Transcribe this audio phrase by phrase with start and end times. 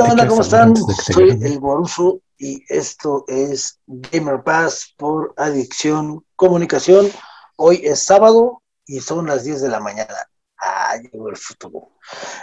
[0.00, 0.76] Hola, hola, ¿cómo están?
[0.76, 7.10] Soy el Boruso y esto es Gamer Pass por Adicción Comunicación.
[7.56, 10.14] Hoy es sábado y son las 10 de la mañana.
[10.56, 11.88] Ah, llegó el futuro.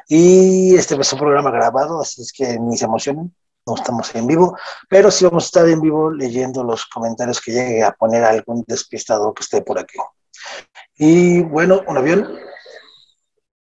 [0.09, 3.33] Y este es un programa grabado, así es que ni se emocionen,
[3.65, 4.57] no estamos en vivo,
[4.89, 8.66] pero sí vamos a estar en vivo leyendo los comentarios que llegue a poner algún
[8.67, 9.97] despistado que esté por aquí.
[10.97, 12.38] Y bueno, un avión.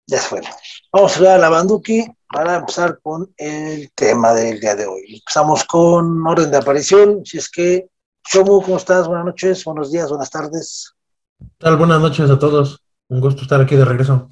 [0.07, 0.41] Ya se fue.
[0.95, 5.15] Vamos a ver a la Banduki para empezar con el tema del día de hoy.
[5.15, 7.25] Empezamos con orden de aparición.
[7.25, 7.89] Si es que,
[8.21, 9.07] Chomu, ¿cómo estás?
[9.07, 10.93] Buenas noches, buenos días, buenas tardes.
[11.39, 11.77] ¿Qué tal?
[11.77, 12.85] Buenas noches a todos.
[13.07, 14.29] Un gusto estar aquí de regreso.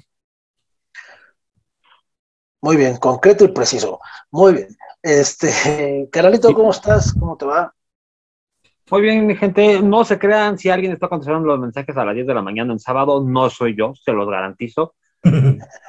[2.60, 3.98] Muy bien, concreto y preciso.
[4.30, 4.68] Muy bien.
[5.02, 7.12] Este, Caralito, ¿cómo estás?
[7.12, 7.74] ¿Cómo te va?
[8.88, 9.82] Muy bien, mi gente.
[9.82, 12.72] No se crean si alguien está contestando los mensajes a las 10 de la mañana
[12.72, 14.94] en sábado, no soy yo, se los garantizo.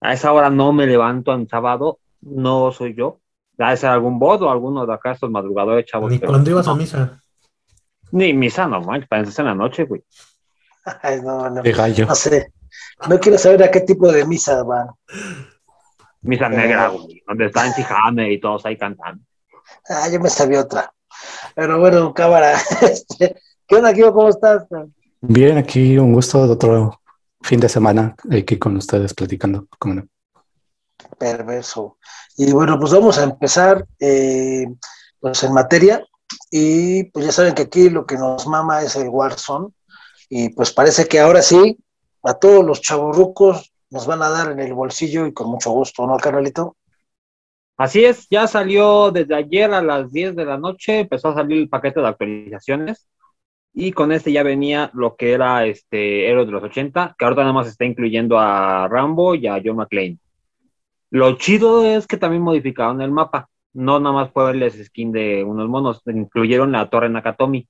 [0.00, 3.20] A esa hora no me levanto en sábado, no soy yo.
[3.52, 6.10] Debe ser algún bot o alguno de acá estos madrugadores chavos.
[6.10, 7.22] Ni cuando ibas a misa.
[8.12, 10.02] Ni misa, no manches, para en la noche, güey.
[11.02, 11.62] Ay, no, no.
[11.62, 12.06] gallo.
[12.06, 12.52] No sé.
[13.08, 14.88] No quiero saber a qué tipo de misa van.
[16.22, 19.22] Misa eh, negra, güey, donde está en Chijame y todos ahí cantando.
[19.88, 20.92] Ah, yo me sabía otra.
[21.54, 22.58] Pero bueno, cámara.
[22.82, 24.12] Este, ¿Qué onda, Kio?
[24.12, 24.66] ¿Cómo estás?
[25.20, 26.99] Bien, aquí un gusto de otro
[27.40, 29.66] fin de semana aquí con ustedes platicando.
[29.78, 30.08] ¿cómo no?
[31.18, 31.98] Perverso.
[32.36, 34.66] Y bueno, pues vamos a empezar eh,
[35.18, 36.04] pues en materia.
[36.50, 39.68] Y pues ya saben que aquí lo que nos mama es el Warzone.
[40.28, 41.78] Y pues parece que ahora sí,
[42.22, 46.06] a todos los chavorrucos nos van a dar en el bolsillo y con mucho gusto,
[46.06, 46.76] ¿no, carnalito?
[47.76, 51.62] Así es, ya salió desde ayer a las 10 de la noche, empezó a salir
[51.62, 53.08] el paquete de actualizaciones
[53.72, 57.52] y con este ya venía lo que era este de los 80, que ahorita nada
[57.52, 60.18] más está incluyendo a Rambo y a John McClane.
[61.10, 63.48] Lo chido es que también modificaron el mapa.
[63.72, 67.68] No nada más fue verles skin de unos monos, incluyeron la torre Nakatomi.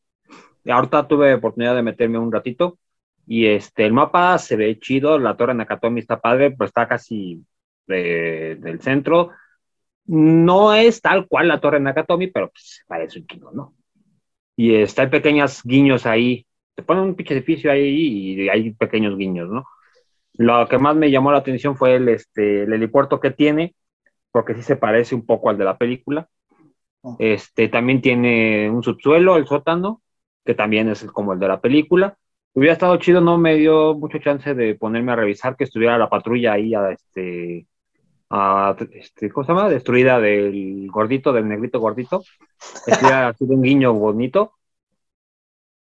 [0.66, 2.78] Ahorita tuve oportunidad de meterme un ratito
[3.26, 7.44] y este el mapa se ve chido, la torre Nakatomi está padre, pero está casi
[7.86, 9.30] del centro.
[10.06, 13.74] No es tal cual la torre Nakatomi, pero pues parece un kilo, ¿no?
[14.60, 16.46] Y está, hay pequeñas guiños ahí.
[16.76, 19.64] Se pone un pinche edificio ahí y hay pequeños guiños, ¿no?
[20.34, 23.74] Lo que más me llamó la atención fue el, este, el helipuerto que tiene,
[24.30, 26.28] porque sí se parece un poco al de la película.
[27.18, 30.02] Este, también tiene un subsuelo, el sótano,
[30.44, 32.18] que también es como el de la película.
[32.52, 36.10] Hubiera estado chido, no me dio mucho chance de ponerme a revisar que estuviera la
[36.10, 37.66] patrulla ahí, a, este,
[38.30, 39.68] a, este, ¿cómo se llama?
[39.68, 42.22] Destruida del gordito, del negrito gordito.
[42.86, 44.52] Este ha sido un guiño bonito.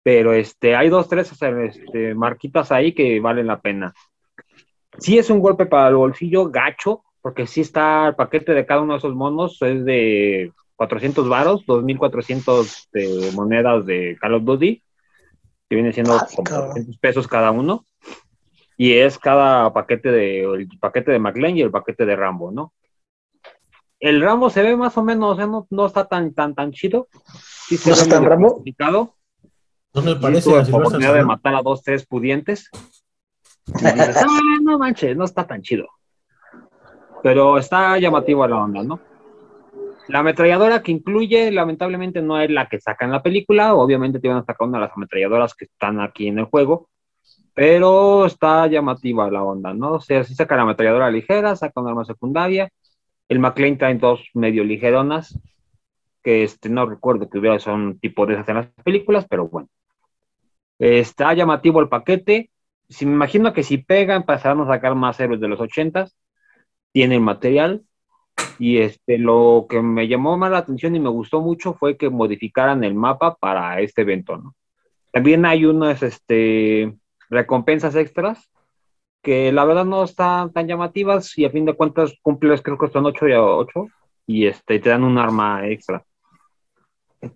[0.03, 3.95] Pero este, hay dos, tres este, marquitas ahí que valen la pena.
[4.99, 8.83] Sí es un golpe para el bolsillo gacho, porque sí está el paquete de cada
[8.83, 14.83] uno de esos monos, es de 400 varos, 2.400 de monedas de Call of Duty,
[15.69, 17.87] que viene siendo como pesos cada uno
[18.77, 22.73] y es cada paquete de, el paquete de McLean y el paquete de Rambo, ¿no?
[24.01, 26.73] El Rambo se ve más o menos, o sea, no, no está tan, tan, tan
[26.73, 27.09] chido.
[27.69, 28.63] Sí ¿No está tan Rambo?
[29.95, 30.51] No me parece.
[30.51, 32.69] la oportunidad de matar a dos, tres pudientes.
[33.83, 35.87] ah, no manches, no está tan chido.
[37.23, 39.01] Pero está llamativo la onda, ¿no?
[40.09, 43.75] La ametralladora que incluye, lamentablemente, no es la que saca en la película.
[43.75, 46.91] Obviamente te van a sacar una de las ametralladoras que están aquí en el juego
[47.55, 49.93] pero está llamativa la onda, ¿no?
[49.95, 52.71] O sea, si saca la ametralladora ligera, saca un arma secundaria,
[53.29, 55.39] el McLean trae dos medio ligeronas,
[56.23, 59.69] que este, no recuerdo que hubiera son tipo de esas en las películas, pero bueno.
[60.79, 62.51] Está llamativo el paquete,
[62.89, 66.17] si me imagino que si pegan pasarán a sacar más héroes de los ochentas,
[66.93, 67.85] tiene el material,
[68.59, 72.11] y este, lo que me llamó más la atención y me gustó mucho fue que
[72.11, 74.55] modificaran el mapa para este evento, ¿no?
[75.13, 76.95] También hay unos, este,
[77.31, 78.51] recompensas extras
[79.25, 82.89] que la verdad no están tan llamativas y a fin de cuentas cumples creo que
[82.89, 83.87] son 8 y 8
[84.27, 86.05] y este, te dan un arma extra.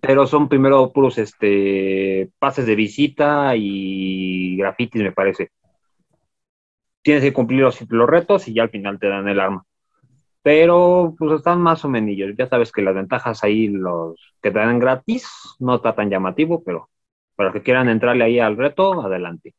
[0.01, 5.49] Pero son primero puros este, pases de visita y grafitis, me parece.
[7.01, 9.65] Tienes que cumplir los, los retos y ya al final te dan el arma.
[10.43, 12.15] Pero pues están más o menos.
[12.37, 15.27] Ya sabes que las ventajas ahí, los que te dan gratis,
[15.59, 16.89] no está tan llamativo, pero
[17.35, 19.55] para los que quieran entrarle ahí al reto, adelante.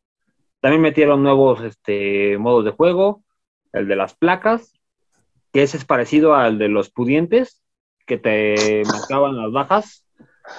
[0.60, 3.22] También metieron nuevos este, modos de juego,
[3.72, 4.74] el de las placas,
[5.52, 7.62] que ese es parecido al de los pudientes,
[8.06, 10.04] que te marcaban las bajas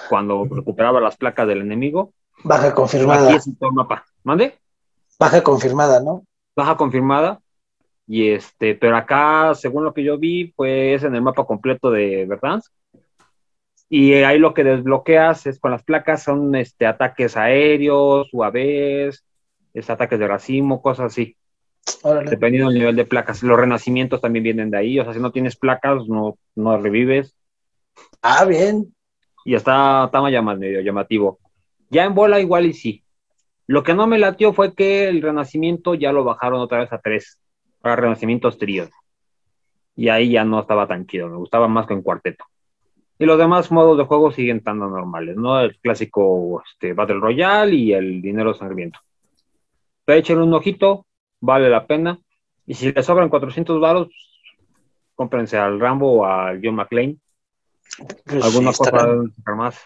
[0.08, 2.12] cuando recuperaba las placas del enemigo.
[2.42, 3.28] Baja confirmada.
[3.28, 4.04] Aquí es todo mapa.
[4.24, 4.58] ¿Mande?
[5.18, 6.24] Baja confirmada, ¿no?
[6.56, 7.40] Baja confirmada.
[8.06, 12.26] Y este, pero acá, según lo que yo vi, pues en el mapa completo de
[12.26, 12.72] Verdansk.
[13.88, 19.24] Y ahí lo que desbloqueas es con las placas son este, ataques aéreos, UAVs,
[19.74, 21.36] es ataques de racimo, cosas así.
[22.28, 23.42] Dependiendo del nivel de placas.
[23.42, 24.98] Los renacimientos también vienen de ahí.
[24.98, 27.34] O sea, si no tienes placas, no, no revives.
[28.20, 28.94] Ah, bien.
[29.44, 31.38] Y está, está más medio llamativo.
[31.90, 33.04] Ya en bola igual y sí.
[33.66, 37.00] Lo que no me latió fue que el renacimiento ya lo bajaron otra vez a
[37.00, 37.40] tres.
[37.80, 38.90] Para renacimientos tríos.
[39.96, 41.28] Y ahí ya no estaba tan chido.
[41.28, 42.44] Me gustaba más que en cuarteto.
[43.18, 45.60] Y los demás modos de juego siguen estando normales, ¿no?
[45.60, 48.98] El clásico este, Battle Royale y el dinero sangriento.
[50.04, 51.06] Pero échenle un ojito,
[51.40, 52.18] vale la pena.
[52.66, 54.08] Y si le sobran 400 baros,
[55.14, 57.16] cómprense al Rambo o al John McClane.
[58.24, 59.06] Pues Alguna cosa
[59.56, 59.76] más.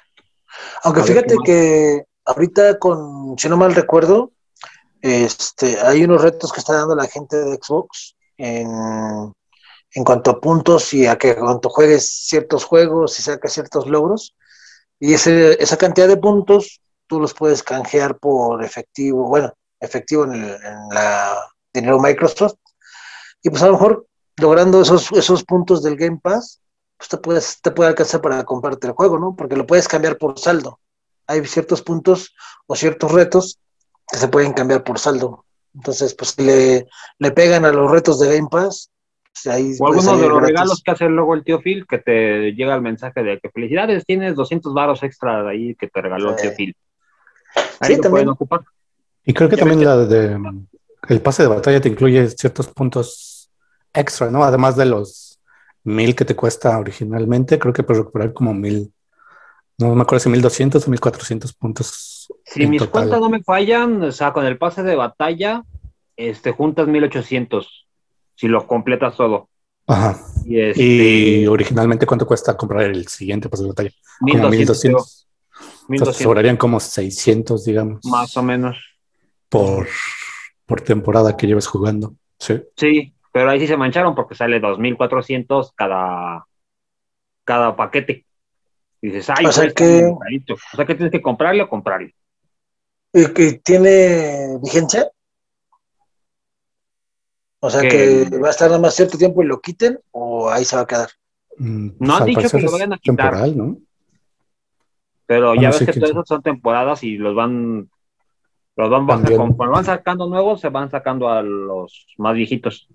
[0.84, 4.32] Aunque fíjate que ahorita con, si no mal recuerdo,
[5.00, 8.69] este, hay unos retos que está dando la gente de Xbox en,
[9.92, 14.34] en cuanto a puntos y a que cuando juegues ciertos juegos y saques ciertos logros.
[14.98, 20.34] Y ese, esa cantidad de puntos tú los puedes canjear por efectivo, bueno, efectivo en,
[20.34, 21.37] el, en la
[21.73, 22.56] dinero Microsoft.
[23.43, 24.06] Y pues a lo mejor
[24.38, 26.61] logrando esos, esos puntos del Game Pass,
[26.96, 29.34] pues te, puedes, te puede alcanzar para comprarte el juego, ¿no?
[29.37, 30.81] Porque lo puedes cambiar por saldo.
[31.26, 32.34] Hay ciertos puntos
[32.67, 33.58] o ciertos retos
[34.08, 35.44] que se pueden cambiar por saldo.
[35.75, 36.88] Entonces, pues si le,
[37.19, 38.90] le pegan a los retos de Game Pass,
[39.32, 42.52] pues ahí o algunos de los regalos que hace luego el tío Phil, que te
[42.52, 46.31] llega el mensaje de que felicidades, tienes 200 varos extra de ahí que te regaló
[46.31, 46.75] el tío Phil.
[47.81, 48.61] Ahí sí, pueden ocupar.
[49.26, 50.38] Y creo que también la de
[51.08, 53.50] el pase de batalla te incluye ciertos puntos
[53.93, 54.44] extra, ¿no?
[54.44, 55.40] Además de los
[55.84, 58.93] mil que te cuesta originalmente, creo que puedes recuperar como mil,
[59.78, 62.32] no me acuerdo si mil doscientos o mil cuatrocientos puntos.
[62.44, 65.64] Si mis cuentas no me fallan, o sea, con el pase de batalla,
[66.17, 67.87] este, juntas mil ochocientos,
[68.34, 69.49] si lo completas todo.
[69.87, 70.19] Ajá.
[70.44, 71.49] Y, este...
[71.49, 73.90] originalmente, ¿cuánto cuesta comprar el siguiente pase de batalla?
[74.20, 75.29] Mil doscientos.
[76.12, 78.05] sobrarían como 600, digamos.
[78.05, 78.76] Más o menos
[79.48, 79.88] por,
[80.66, 82.14] por temporada que lleves jugando.
[82.38, 82.62] Sí.
[82.76, 86.46] Sí, pero ahí sí se mancharon porque sale 2.400 cada,
[87.44, 88.26] cada paquete.
[89.00, 92.14] Y dices, ay, o sea, que, o sea que tienes que comprarle o comprarle.
[93.12, 95.10] ¿Y que tiene vigencia?
[97.60, 100.64] O sea, que va a estar nada más cierto tiempo y lo quiten o ahí
[100.64, 101.08] se va a quedar.
[101.58, 103.31] Mm, no han dicho que lo vayan a quitar.
[103.32, 103.78] Temporal, ¿no?
[105.26, 107.90] Pero ya ves que todas esas son temporadas y los van
[108.76, 112.88] los van, van sacando nuevos, se van sacando a los más viejitos.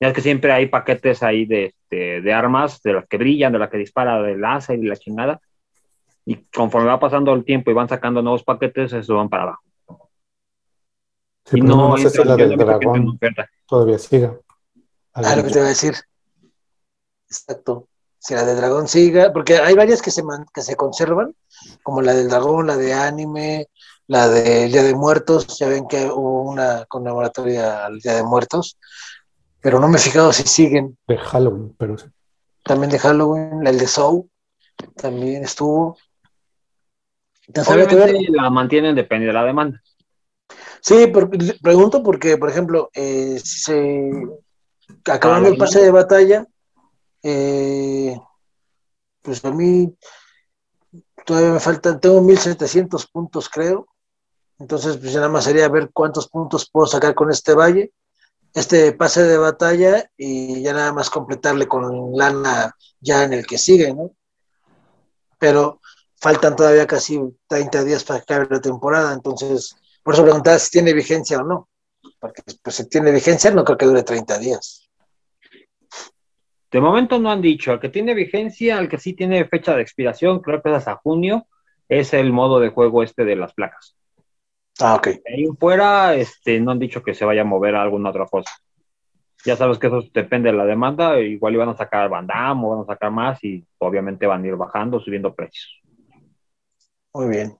[0.00, 3.52] Ya es que siempre hay paquetes ahí de, este, de, armas, de las que brillan,
[3.52, 5.40] de las que dispara de láser y la chingada.
[6.24, 9.62] Y conforme va pasando el tiempo y van sacando nuevos paquetes, eso van para abajo.
[11.52, 13.18] y no, sé si la del dragón
[13.66, 14.36] todavía siga.
[15.12, 15.94] Ah, lo que te voy a decir.
[17.28, 17.86] Exacto.
[18.18, 21.36] Si la de dragón siga, porque hay varias que se, que se conservan,
[21.84, 23.68] como la del dragón, la de anime,
[24.12, 28.78] la del Día de Muertos, ya ven que hubo una conmemoratoria al Día de Muertos,
[29.58, 30.98] pero no me he fijado si siguen.
[31.08, 32.08] De Halloween, pero sí.
[32.62, 34.30] También de Halloween, el de Soul,
[34.96, 35.96] también estuvo.
[37.66, 39.82] Obviamente la mantienen depende de la demanda.
[40.82, 41.10] Sí,
[41.62, 44.10] pregunto porque, por ejemplo, eh, se
[45.06, 46.46] acabando el pase de batalla,
[47.22, 48.14] eh,
[49.22, 49.96] pues a mí
[51.24, 53.86] todavía me faltan, tengo 1700 puntos creo,
[54.58, 57.92] entonces, pues ya nada más sería ver cuántos puntos puedo sacar con este valle,
[58.54, 63.58] este pase de batalla y ya nada más completarle con lana ya en el que
[63.58, 64.12] sigue, ¿no?
[65.38, 65.80] Pero
[66.20, 70.92] faltan todavía casi 30 días para que la temporada, entonces, por eso preguntaba si tiene
[70.92, 71.68] vigencia o no,
[72.20, 74.88] porque pues si tiene vigencia no creo que dure 30 días.
[76.70, 79.82] De momento no han dicho, al que tiene vigencia, al que sí tiene fecha de
[79.82, 81.46] expiración, creo que es hasta junio,
[81.88, 83.96] es el modo de juego este de las placas.
[84.84, 85.08] Ah, ok.
[85.32, 88.50] Ahí fuera, este, no han dicho que se vaya a mover a alguna otra cosa.
[89.44, 92.80] Ya sabes que eso depende de la demanda, igual iban a sacar bandam o van
[92.80, 95.80] a sacar más y obviamente van a ir bajando, subiendo precios.
[97.14, 97.56] Muy bien,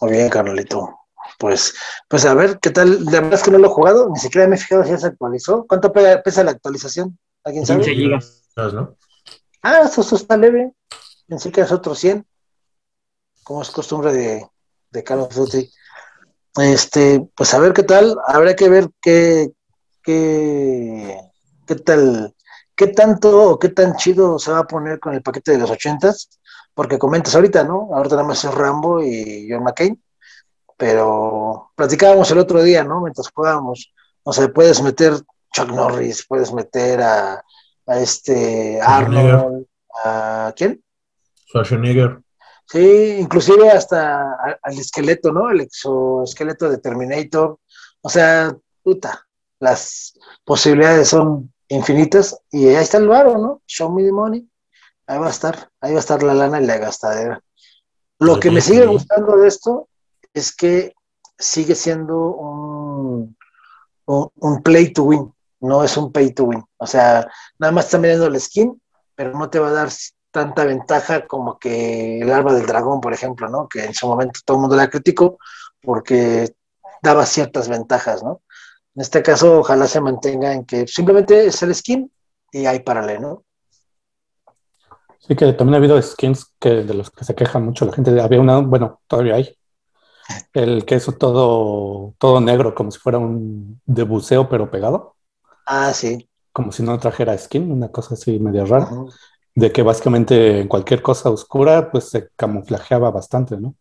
[0.00, 0.98] muy bien, Carlito.
[1.38, 1.74] Pues,
[2.08, 3.04] pues a ver, ¿qué tal?
[3.06, 4.98] La verdad es que no lo he jugado, ni siquiera me he fijado si ya
[4.98, 5.66] se actualizó.
[5.66, 7.18] ¿Cuánto pesa la actualización?
[7.42, 7.84] ¿Alguien sabe?
[7.84, 8.42] 15 gigas.
[9.62, 10.72] Ah, eso, está leve.
[11.26, 12.26] Pensé que es otro 100,
[13.42, 14.46] como es costumbre de,
[14.90, 15.70] de Call of Duty.
[16.56, 19.50] Este, pues a ver qué tal, habrá que ver qué,
[20.02, 21.18] qué,
[21.66, 22.34] qué tal,
[22.76, 25.70] qué tanto o qué tan chido se va a poner con el paquete de los
[25.70, 26.38] ochentas,
[26.72, 27.88] porque comentas ahorita, ¿no?
[27.92, 30.00] Ahorita nada más es Rambo y John McCain,
[30.76, 33.00] pero platicábamos el otro día, ¿no?
[33.00, 33.92] Mientras jugábamos,
[34.22, 35.14] o sea, puedes meter
[35.52, 37.44] Chuck Norris, puedes meter a,
[37.86, 39.66] a este Arnold,
[40.04, 40.82] a quién?
[41.48, 42.23] Schwarzenegger.
[42.66, 45.50] Sí, inclusive hasta al esqueleto, ¿no?
[45.50, 47.58] El exoesqueleto de Terminator.
[48.00, 49.26] O sea, puta,
[49.60, 53.62] las posibilidades son infinitas y ahí está el varo, ¿no?
[53.66, 54.48] Show me the money.
[55.06, 57.42] Ahí va a estar, ahí va a estar la lana y la gastadera.
[58.18, 59.88] Lo que me sigue gustando de esto
[60.32, 60.94] es que
[61.38, 63.36] sigue siendo un,
[64.06, 66.64] un, play to win, no es un pay to win.
[66.78, 67.28] O sea,
[67.58, 68.80] nada más está mirando el skin,
[69.14, 69.90] pero no te va a dar
[70.34, 73.68] tanta ventaja como que el arma del dragón, por ejemplo, ¿no?
[73.68, 75.38] Que en su momento todo el mundo la criticó
[75.80, 76.52] porque
[77.00, 78.42] daba ciertas ventajas, ¿no?
[78.96, 82.10] En este caso, ojalá se mantenga en que simplemente es el skin
[82.50, 83.44] y hay para ¿no?
[85.20, 88.20] Sí, que también ha habido skins que de los que se queja mucho la gente.
[88.20, 89.56] Había una, bueno, todavía hay.
[90.52, 95.14] El queso todo, todo negro, como si fuera un de buceo, pero pegado.
[95.64, 96.28] Ah, sí.
[96.52, 98.90] Como si no trajera skin, una cosa así medio rara.
[99.54, 103.76] De que básicamente en cualquier cosa oscura, pues se camuflajeaba bastante, ¿no?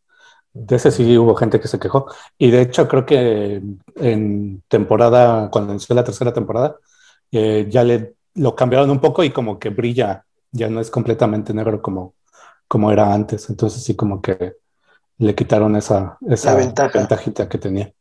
[0.53, 2.05] De ese sí hubo gente que se quejó.
[2.37, 3.61] Y de hecho, creo que
[3.95, 6.77] en temporada, cuando inició la tercera temporada,
[7.31, 11.53] eh, ya le lo cambiaron un poco y como que brilla, ya no es completamente
[11.53, 12.15] negro como,
[12.67, 13.49] como era antes.
[13.49, 14.57] Entonces sí como que
[15.17, 17.93] le quitaron esa, esa ventajita que tenía.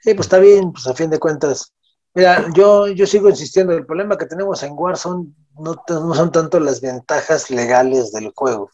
[0.00, 1.72] Sí, pues está bien, pues a fin de cuentas.
[2.14, 5.26] Mira, yo, yo sigo insistiendo, el problema que tenemos en Warzone
[5.58, 8.70] no, no son tanto las ventajas legales del juego,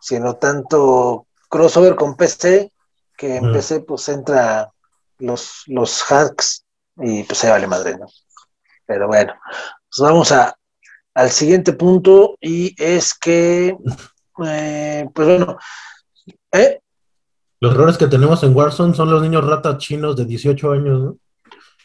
[0.00, 2.72] sino tanto crossover con PC,
[3.16, 3.52] que en mm.
[3.52, 4.70] PC pues entra
[5.18, 6.64] los, los hacks
[6.96, 8.06] y pues se vale madre, ¿no?
[8.86, 10.56] Pero bueno, pues vamos a,
[11.14, 13.76] al siguiente punto y es que,
[14.44, 15.58] eh, pues bueno,
[16.52, 16.80] ¿eh?
[17.60, 21.16] Los errores que tenemos en Warzone son los niños ratas chinos de 18 años, ¿no?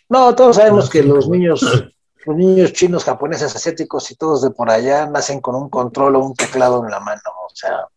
[0.07, 1.61] No, todos sabemos que los niños,
[2.25, 6.19] los niños chinos, japoneses, asiáticos y todos de por allá nacen con un control o
[6.19, 7.87] un teclado en la mano, o sea,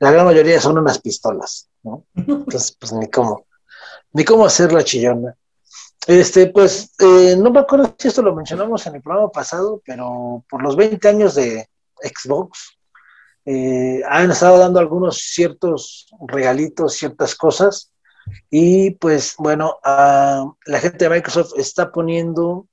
[0.00, 2.04] la gran mayoría son unas pistolas, ¿no?
[2.16, 3.46] Entonces, pues ni cómo,
[4.12, 5.36] ni cómo hacer la chillona.
[6.06, 10.44] Este, pues, eh, no me acuerdo si esto lo mencionamos en el programa pasado, pero
[10.50, 11.68] por los 20 años de
[12.02, 12.76] Xbox,
[13.44, 17.92] eh, han estado dando algunos ciertos regalitos, ciertas cosas,
[18.50, 22.66] y pues bueno, la gente de Microsoft está poniendo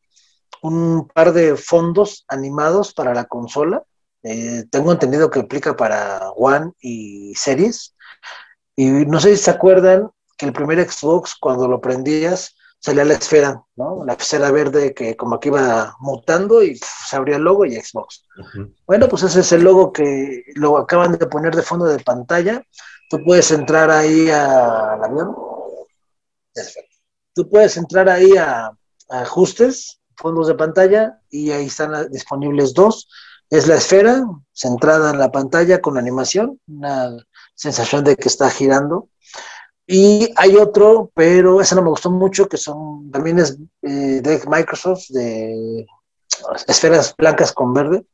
[0.62, 3.84] un par de fondos animados para la consola,
[4.24, 7.96] eh, tengo entendido que aplica para One y Series.
[8.76, 13.14] Y no sé si se acuerdan que el primer Xbox, cuando lo prendías, salía la
[13.14, 14.06] esfera, ¿no?
[14.06, 18.26] La esfera verde que como que iba mutando y se abría el logo y Xbox.
[18.88, 22.64] Bueno, pues ese es el logo que lo acaban de poner de fondo de pantalla.
[23.10, 25.36] Tú puedes entrar ahí al avión.
[27.34, 33.08] Tú puedes entrar ahí a, a ajustes, fondos de pantalla, y ahí están disponibles dos
[33.50, 34.24] es la esfera
[34.54, 37.18] centrada en la pantalla con animación, una
[37.56, 39.10] sensación de que está girando.
[39.88, 44.42] Y hay otro, pero ese no me gustó mucho, que son también es eh, de
[44.48, 45.88] Microsoft, de
[46.68, 48.06] esferas blancas con verde.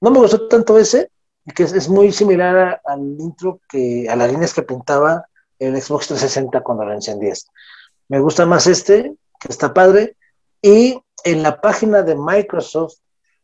[0.00, 1.10] No me gustó tanto ese,
[1.54, 5.26] que es, muy similar al intro que a las líneas que pintaba
[5.58, 7.46] el Xbox 360 cuando lo encendías.
[8.08, 10.16] Me gusta más este, que está padre.
[10.60, 12.98] Y en la página de Microsoft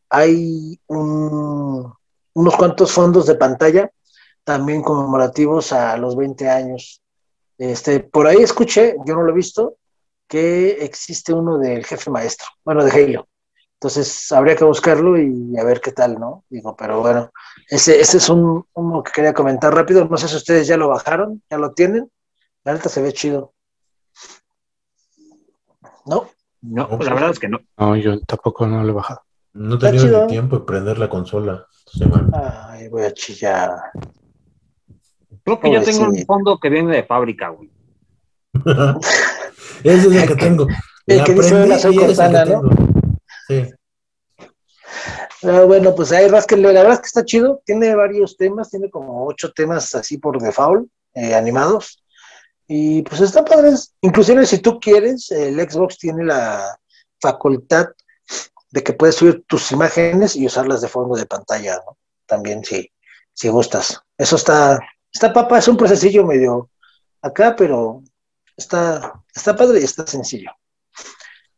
[0.09, 1.95] hay unos
[2.57, 3.91] cuantos fondos de pantalla
[4.45, 7.01] también conmemorativos a los 20 años.
[7.57, 9.77] Este, por ahí escuché, yo no lo he visto,
[10.27, 13.27] que existe uno del jefe maestro, bueno, de Halo.
[13.73, 16.45] Entonces habría que buscarlo y a ver qué tal, ¿no?
[16.49, 17.31] Digo, pero bueno,
[17.67, 20.05] ese, ese es un, uno que quería comentar rápido.
[20.05, 22.09] No sé si ustedes ya lo bajaron, ya lo tienen.
[22.63, 23.53] La alta se ve chido.
[26.05, 26.29] ¿No?
[26.63, 27.59] No, la verdad es que no.
[27.77, 29.21] No, yo tampoco no lo he bajado.
[29.53, 31.67] No tenía ni tiempo de prender la consola.
[32.33, 33.69] Ay, voy a chillar.
[35.43, 37.69] Creo que ya tengo un fondo que viene de fábrica, güey.
[39.83, 40.67] ese es el que tengo.
[41.05, 42.61] El que dice la soy Cortana, ¿no?
[43.47, 43.69] Sí.
[45.43, 48.89] Ah, bueno, pues ahí que la verdad es que está chido, tiene varios temas, tiene
[48.89, 52.02] como ocho temas así por default, eh, animados,
[52.67, 56.79] y pues está padre, inclusive si tú quieres, el Xbox tiene la
[57.19, 57.87] facultad
[58.71, 61.97] de que puedes subir tus imágenes y usarlas de fondo de pantalla, ¿no?
[62.25, 62.89] También si,
[63.33, 64.01] si gustas.
[64.17, 64.79] Eso está,
[65.11, 66.69] está papa, es un procesillo medio
[67.21, 68.01] acá, pero
[68.57, 70.51] está, está padre y está sencillo.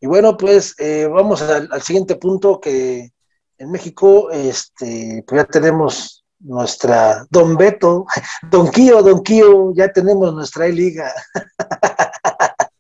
[0.02, 3.14] Y bueno, pues eh, vamos al, siguiente punto que
[3.58, 8.06] en México, este, pues ya tenemos nuestra Don Beto,
[8.50, 11.12] Don Kio, Don Kio, ya tenemos nuestra E-Liga.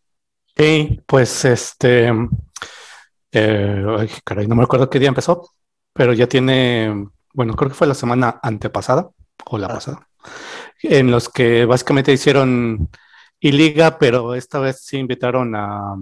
[0.57, 2.13] Sí, pues este,
[3.37, 5.49] Eh, caray, no me acuerdo qué día empezó,
[5.91, 9.09] pero ya tiene, bueno, creo que fue la semana antepasada
[9.47, 9.73] o la ah.
[9.73, 10.07] pasada,
[10.81, 12.89] en los que básicamente hicieron
[13.41, 15.95] y liga, pero esta vez sí invitaron a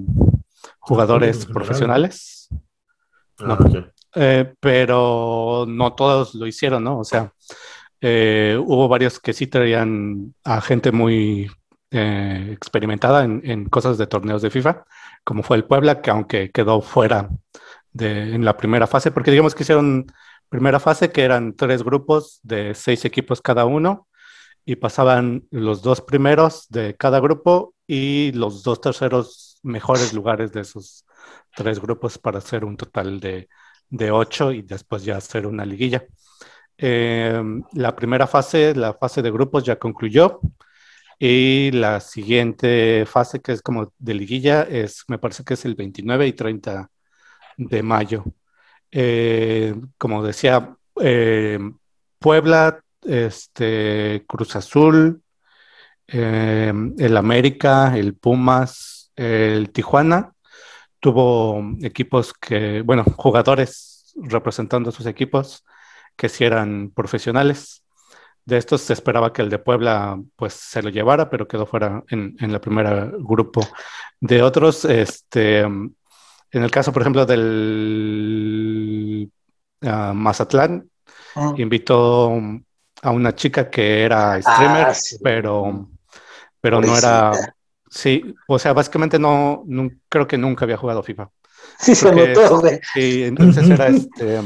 [0.78, 2.50] jugadores profesionales.
[3.40, 3.58] Ah,
[4.16, 7.00] eh, pero no todos lo hicieron, ¿no?
[7.00, 7.34] O sea,
[8.02, 11.50] eh, hubo varios que sí traían a gente muy
[11.92, 14.84] eh, experimentada en, cosas de torneos de FIFA,
[15.24, 17.30] como fue el Puebla, que aunque quedó fuera
[17.92, 20.08] de, en la primera fase, porque digamos que hicieron
[20.50, 24.08] primera fase, que eran tres grupos de seis equipos cada uno,
[24.66, 30.62] y pasaban los dos primeros de cada grupo y los dos terceros mejores lugares de
[30.62, 31.06] esos
[31.56, 33.50] tres grupos para hacer un total de,
[33.94, 36.04] de ocho y después ya hacer una liguilla.
[36.78, 40.40] Em, la primera fase, la fase de grupos ya concluyó
[41.20, 45.76] y la siguiente fase que es como de liguilla es, me parece que es el
[45.76, 46.90] 29 y 30
[47.58, 48.24] de mayo.
[48.92, 51.78] Eh, como decía, em,
[52.20, 55.22] Puebla, este, Cruz Azul,
[56.08, 60.34] em, el América, el Pumas, el Tijuana,
[61.04, 65.66] tuvo equipos que, bueno, jugadores representando sus equipos
[66.16, 67.84] que si eran profesionales.
[68.46, 72.02] De estos se esperaba que el de Puebla pues se lo llevara, pero quedó fuera
[72.08, 73.60] en, en la primera grupo.
[74.22, 75.94] De otros, este, en
[76.52, 77.44] el caso, por ejemplo, del
[79.82, 80.90] ah, Mazatlán,
[81.36, 81.54] ah.
[81.58, 82.32] invitó
[83.02, 85.90] a una chica que era streamer, ah, pero,
[86.62, 87.34] pero no era...
[87.94, 89.64] Sí, o sea, básicamente no,
[90.10, 91.30] creo que nunca había jugado FIFA.
[91.78, 92.80] Sí, se notó, güey.
[92.94, 94.40] Sí, entonces era este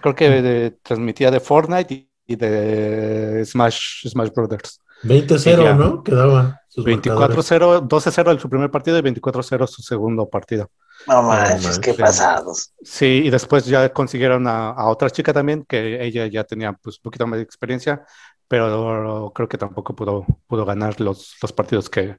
[0.00, 4.80] creo que transmitía de Fortnite y, de Smash, Smash Brothers.
[5.02, 6.02] 20-0, ¿no?
[6.02, 6.60] Quedaba.
[6.76, 10.70] 24-0, 12-0 en su primer partido y 24-0 su segundo partido.
[11.08, 12.72] No manches, qué pasados.
[12.82, 17.02] Sí, y después ya consiguieron a, otra chica también, que ella ya tenía pues un
[17.02, 18.04] poquito más de experiencia,
[18.50, 22.16] pero creo que tampoco pudo, pudo ganar los, los partidos que,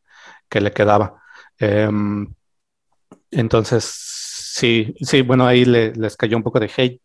[0.48, 1.22] que le quedaba.
[1.60, 2.34] Em,
[3.32, 3.84] entonces,
[4.56, 7.02] sí, sí, bueno, ahí le, les cayó un poco de hate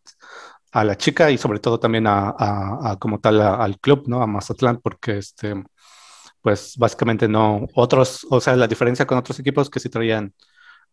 [0.71, 4.21] a la chica y sobre todo también a, como tal al club, ¿no?
[4.21, 5.55] A Mazatlán, porque este,
[6.41, 10.33] pues básicamente no, otros, o sea, la diferencia con otros equipos que sí traían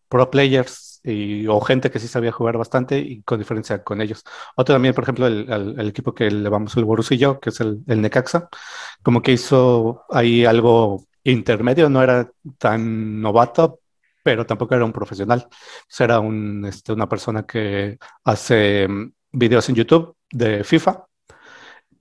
[0.08, 0.93] pro players
[1.48, 4.24] o gente que sí sabía jugar bastante y con diferencia con ellos.
[4.56, 7.82] Otro también, por ejemplo, el, equipo que le vamos el Borussia yo, que es el,
[7.86, 8.48] el Necaxa,
[9.02, 13.80] como que hizo ahí algo intermedio, no era tan novato,
[14.22, 15.48] pero tampoco era un profesional.
[15.98, 18.88] era un, este, una persona que hace
[19.32, 21.06] videos en YouTube de FIFA,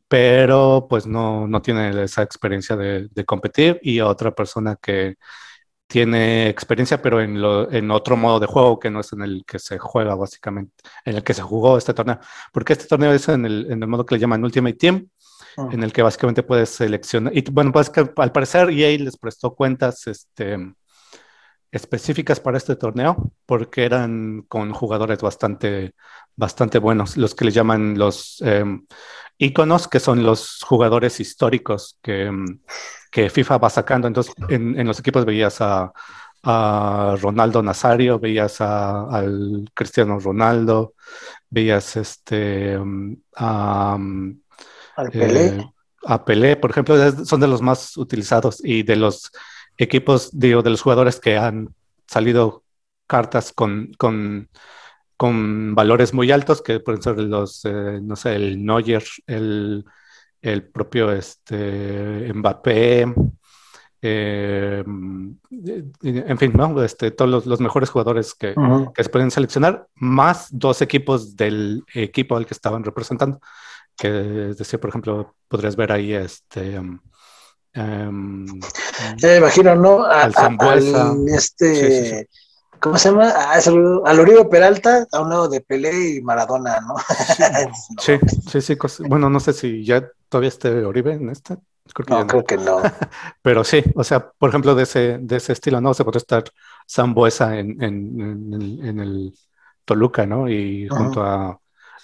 [0.07, 5.15] pero pues no, no tiene esa experiencia de, competir y otra persona que
[5.93, 9.45] tiene experiencia, pero en, lo, en otro modo de juego que no es en el
[9.45, 10.73] que se juega básicamente,
[11.05, 12.19] en el que se jugó este torneo,
[12.51, 15.07] porque este torneo es en el, en el modo que le llaman Ultimate Team,
[15.55, 15.69] ah.
[15.71, 19.53] en el que básicamente puedes seleccionar, y bueno, pues que al parecer EA les prestó
[19.53, 20.57] cuentas, este,
[21.71, 25.93] específicas para este torneo porque eran con jugadores bastante,
[26.35, 28.87] bastante buenos, los que le llaman los em,
[29.37, 32.59] íconos, que son los jugadores históricos que, em,
[33.11, 34.07] que FIFA va sacando.
[34.07, 35.93] Entonces, en, los equipos veías a,
[37.21, 40.93] Ronaldo Nazario, veías al Cristiano Ronaldo,
[41.49, 43.97] veías este, em, a,
[45.11, 45.45] Pelé.
[45.45, 45.73] Eh,
[46.05, 49.31] a Pelé, por ejemplo, son de los más utilizados y de los
[49.77, 51.73] equipos, digo, de los jugadores que han
[52.07, 52.63] salido
[53.07, 54.49] cartas con, con,
[55.17, 59.85] con valores muy altos, que pueden ser los, eh, no sé, el Neuer, el,
[60.41, 63.13] el propio este, Mbappé,
[64.01, 66.83] eh, en fin, ¿no?
[66.83, 68.53] Este, todos los, mejores jugadores que,
[68.93, 73.39] que, se pueden seleccionar, más dos equipos del equipo al que estaban representando,
[73.95, 76.79] que es decir, por ejemplo, podrías ver ahí este,
[77.75, 78.45] Um,
[79.23, 80.05] me imagino, ¿no?
[80.05, 80.31] al,
[81.27, 82.29] este,
[82.83, 83.31] ¿cómo se llama?
[83.33, 83.59] Ah,
[84.05, 86.95] al Oribe Peralta, a un lado de Pelé y Maradona, ¿no?
[87.97, 88.19] sí,
[88.49, 88.77] sí, sí.
[89.07, 91.57] Bueno, no sé si ya todavía esté Oribe en esta.
[91.93, 92.81] Creo que no, creo que no.
[93.41, 95.93] Pero sí, o sea, por ejemplo, de ese, de ese estilo, ¿no?
[95.93, 96.43] Se puede estar
[96.85, 99.33] Sambuesa en, en, en, el,
[99.85, 100.49] Toluca, ¿no?
[100.49, 101.59] Y junto a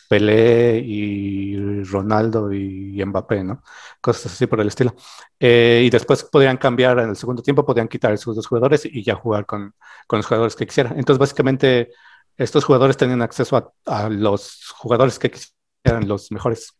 [0.07, 3.63] Pelé y Ronaldo y Mbappé, ¿no?
[4.01, 4.95] Cosas así por el estilo.
[5.39, 9.03] Eh, y después podrían cambiar en el segundo tiempo, podrían quitar esos dos jugadores y
[9.03, 9.75] ya jugar con,
[10.07, 10.97] con los jugadores que quisieran.
[10.97, 11.91] Entonces, básicamente,
[12.37, 16.73] estos jugadores tenían acceso a, los jugadores que quisieran, los mejores,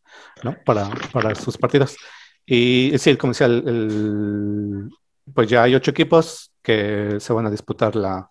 [0.44, 0.56] ¿no?
[0.66, 1.98] Para, para sus partidos.
[2.46, 4.90] Y sí, como decía, el,
[5.34, 8.30] pues ya hay ocho equipos que se van a disputar la,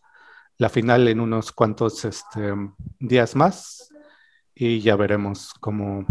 [0.56, 2.52] la final en unos cuantos este,
[2.98, 3.88] días más
[4.60, 6.04] y ya veremos cómo,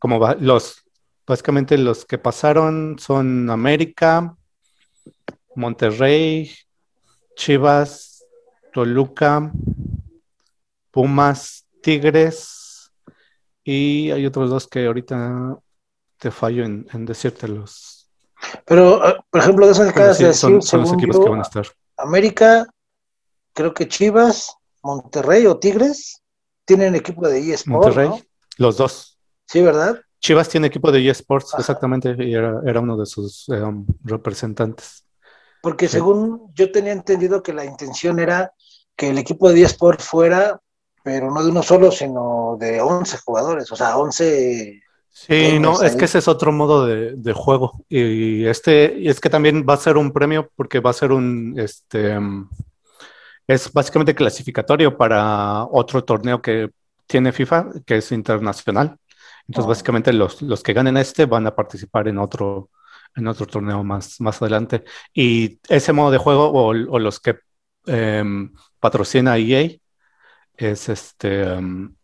[0.00, 0.34] cómo va.
[0.34, 0.84] Los,
[1.24, 4.36] básicamente los que pasaron son América,
[5.54, 6.50] Monterrey,
[7.36, 8.24] Chivas,
[8.72, 9.52] Toluca,
[10.90, 12.90] Pumas, Tigres
[13.62, 15.56] y hay otros dos que ahorita
[16.16, 18.10] te fallo en, decírtelos.
[18.64, 21.38] Pero, ah, por ejemplo, de esos que acabas de decir, son, los equipos que van
[21.38, 21.66] a estar.
[21.96, 22.66] América,
[23.52, 26.22] creo que Chivas, Monterrey o Tigres
[26.68, 27.96] tienen equipo de eSports.
[27.96, 28.24] Monterrey,
[28.58, 29.18] los dos.
[29.46, 29.98] Sí, ¿verdad?
[30.20, 35.02] Chivas tiene equipo de eSports, exactamente, y era, uno de sus eh, um, representantes.
[35.62, 38.52] Porque según yo tenía entendido que la intención era
[38.94, 40.60] que el equipo de eSports fuera,
[41.02, 45.96] pero no de uno solo, sino de 11 jugadores, o sea, 11 Sí, no, es
[45.96, 47.84] que ese es otro modo de, juego.
[47.88, 51.10] Y este, y es que también va a ser un premio porque va a ser
[51.10, 52.16] un, este,
[53.48, 56.70] es básicamente clasificatorio para otro torneo que
[57.06, 58.98] tiene FIFA, que es internacional.
[59.48, 59.68] Entonces, oh.
[59.68, 62.70] básicamente los, los, que ganen este van a participar en otro,
[63.16, 64.84] en otro torneo más, más adelante.
[65.14, 67.38] Y ese modo de juego o, los que
[67.86, 69.70] em, patrocina EA
[70.54, 71.42] es este...
[71.42, 71.94] Em,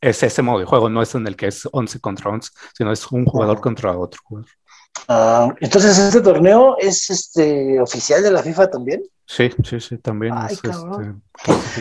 [0.00, 2.92] es ese modo de juego, no es en el que es 11 contra 11, sino
[2.92, 4.50] es un jugador contra otro jugador.
[5.08, 9.02] Ah, entonces, ¿este torneo es este oficial de la FIFA también?
[9.26, 10.70] Sí, sí, sí, también es este,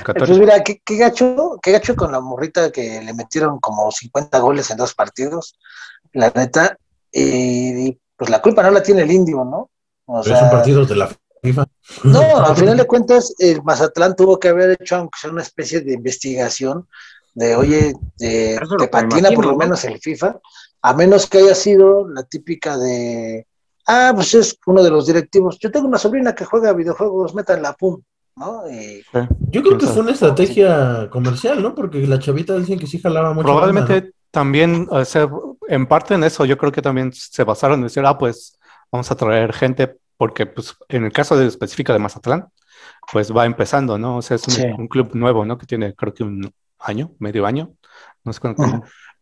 [0.08, 4.72] Entonces, mira, ¿qué, gacho, qué gacho con la morrita que le metieron como 50 goles
[4.72, 5.58] en dos partidos,
[6.14, 6.78] la neta,
[7.12, 9.70] y pues la culpa no la tiene el indio, ¿no?
[10.06, 11.10] O sea, son partidos de la
[11.42, 11.66] FIFA.
[12.06, 15.82] No, al final de cuentas, el Mazatlán tuvo que haber hecho, aunque sea una especie
[15.82, 16.88] de investigación,
[17.34, 18.60] de oye, de,
[18.92, 20.40] patina por lo menos el FIFA,
[20.82, 23.48] a menos que haya sido la típica de,
[23.88, 25.58] ah, pues es uno de los directivos.
[25.60, 28.02] Yo tengo una sobrina que juega videojuegos, la pum,
[28.36, 28.64] ¿no?
[29.50, 31.74] Yo creo que fue una estrategia comercial, ¿no?
[31.74, 33.46] Porque la chavita dicen que sí jalaba mucho.
[33.46, 35.30] Probablemente también, o sea,
[35.68, 38.58] en parte en eso, yo creo que también se basaron en decir, ah, pues
[38.92, 42.48] vamos a traer gente, porque pues en el caso de específico de Mazatlán,
[43.12, 44.18] pues va empezando, ¿no?
[44.18, 45.58] O sea, es un, un club nuevo, ¿no?
[45.58, 46.52] Que tiene creo que un
[46.84, 47.74] año, medio año,
[48.24, 48.64] no sé cuánto,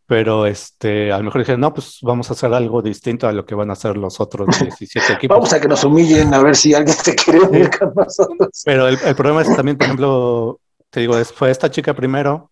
[0.06, 3.46] pero este, a lo mejor dije, no, pues vamos a hacer algo distinto a lo
[3.46, 5.36] que van a hacer los otros 17 equipos.
[5.36, 8.62] Vamos a que nos humillen a ver si alguien se quiere unir con nosotros.
[8.64, 12.50] Pero el, problema es también, por ejemplo, te digo, fue esta chica primero,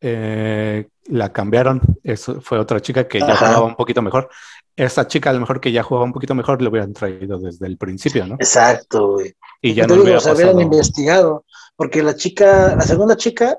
[0.00, 4.28] eh, la cambiaron, eso fue otra chica que ya jugaba un poquito mejor.
[4.74, 7.66] Esa chica, a lo mejor que ya jugaba un poquito mejor, le hubieran traído desde
[7.66, 8.34] el principio, ¿no?
[8.36, 9.34] Exacto, güey.
[9.60, 11.44] Y ya no digo, se hubieran investigado,
[11.76, 13.58] porque la chica, la segunda chica,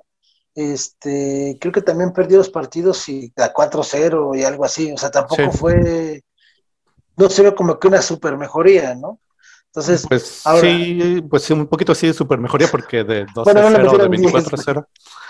[0.56, 5.12] este, creo que también perdió los partidos y a 4-0 y algo así, o sea,
[5.12, 6.24] tampoco fue,
[7.18, 9.20] no se ve como que una super mejoría, ¿no?
[9.68, 14.10] Entonces, pues sí, pues sí, un poquito sí de super mejoría porque de 12-0 de
[14.10, 14.86] 24-0.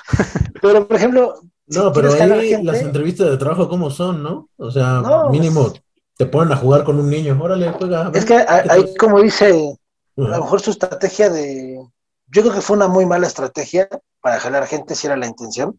[0.61, 4.49] Pero, por ejemplo, no, pero ahí las entrevistas de trabajo, ¿cómo son, no?
[4.57, 5.81] O sea, mínimo pues
[6.17, 8.11] te ponen a jugar con un niño, órale, juega.
[8.13, 9.77] es que ahí, como dice,
[10.17, 11.79] a lo mejor su estrategia de,
[12.27, 13.87] yo creo que fue una muy mala estrategia
[14.23, 15.77] para jalar gente si era la intención,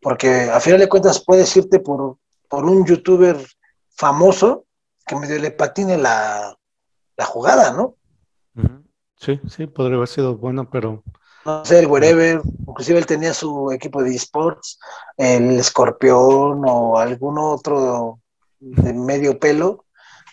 [0.00, 3.36] porque a final de cuentas puedes irte por, por un youtuber
[3.96, 4.64] famoso
[5.04, 6.56] que medio le patine la,
[7.26, 7.96] jugada, ¿no?
[9.16, 11.02] Sí, sí, podría haber sido bueno, pero...
[11.44, 14.78] No sé, el wherever, inclusive él tenía su equipo de esports,
[15.16, 18.20] el escorpión o algún otro
[18.60, 19.84] de medio pelo,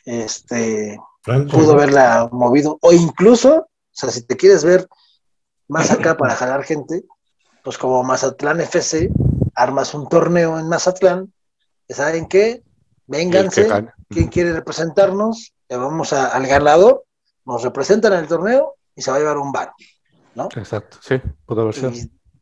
[0.06, 4.88] este, pudo haberla movido, o incluso, o sea, si te quieres ver
[5.68, 7.04] más acá para jalar gente,
[7.68, 9.10] pues como Mazatlán FC,
[9.54, 11.34] armas un torneo en Mazatlán,
[11.90, 12.64] ¿saben qué?
[13.08, 13.68] Vénganse,
[14.08, 15.54] ¿quién quiere representarnos?
[15.68, 17.04] Le vamos al ganador,
[17.44, 19.74] nos representan en el torneo y se va a llevar un bar,
[20.34, 20.48] ¿no?
[20.56, 21.92] Exacto, sí, puede haber sido.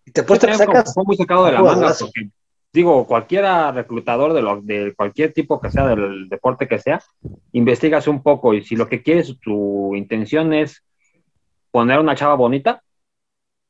[0.05, 0.93] Y, te puedes sacas.
[0.93, 2.29] Fue muy sacado de la manga, porque,
[2.71, 7.01] digo, cualquiera reclutador de, lo, de cualquier tipo que sea, del deporte que sea,
[7.53, 10.83] investigas un poco y si lo que quieres, tu intención es
[11.71, 12.83] poner una chava bonita,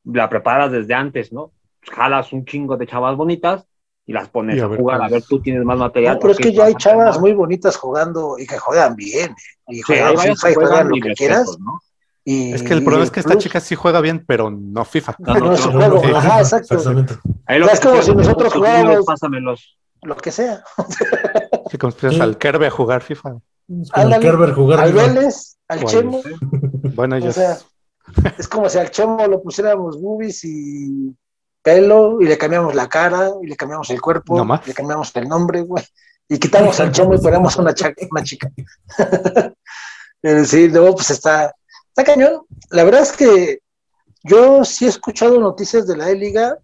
[0.06, 1.52] la preparas desde antes, ¿no?
[1.82, 3.66] Jalas un chingo de chavas bonitas
[4.06, 6.18] y las pones a, jugar, a ver, tú tienes más material.
[6.20, 9.34] pero es que ya hay chavas muy bonitas jugando y que juegan bien,
[9.66, 11.56] y juegan FIFA y juegan lo que quieras.
[11.58, 11.80] ¿no?
[12.24, 15.16] Y, es que el problema es que esta chica sí juega bien, pero no FIFA.
[15.18, 16.76] No, no, no, no, no Ajá, exacto.
[17.46, 19.78] Ahí lo es como si nosotros jugáramos pásamelos.
[20.02, 20.62] lo que sea.
[21.68, 23.38] Sí, como si al Kerbe a jugar FIFA.
[23.90, 26.22] Al Kerber jugar Al Vélez, al Chemo.
[26.94, 27.16] Bueno.
[27.16, 27.58] O sea,
[28.38, 31.14] es como si al Chomo lo pusiéramos movies y
[31.62, 35.28] pelo y le cambiamos la cara y le cambiamos el cuerpo, y le cambiamos el
[35.28, 35.84] nombre, güey.
[36.28, 37.74] Y quitamos al Chomo y ponemos una,
[38.10, 38.50] una chica.
[40.44, 41.54] sí, luego pues está,
[41.88, 42.42] está cañón.
[42.70, 43.60] La verdad es que
[44.22, 46.58] Yo sí he escuchado noticias de la E-Liga,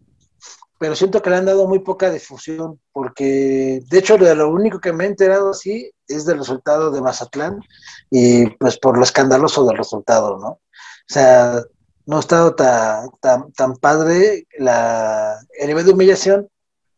[0.79, 4.81] pero siento que le han dado muy poca difusión, porque de hecho de lo único
[4.81, 7.61] que me he enterado así es del resultado de Mazatlán
[8.11, 10.61] y pues por lo escandaloso del resultado, ¿no?
[11.09, 11.63] O sea,
[12.07, 13.11] no ha estado tan,
[13.53, 16.49] tan, padre la, el nivel de humillación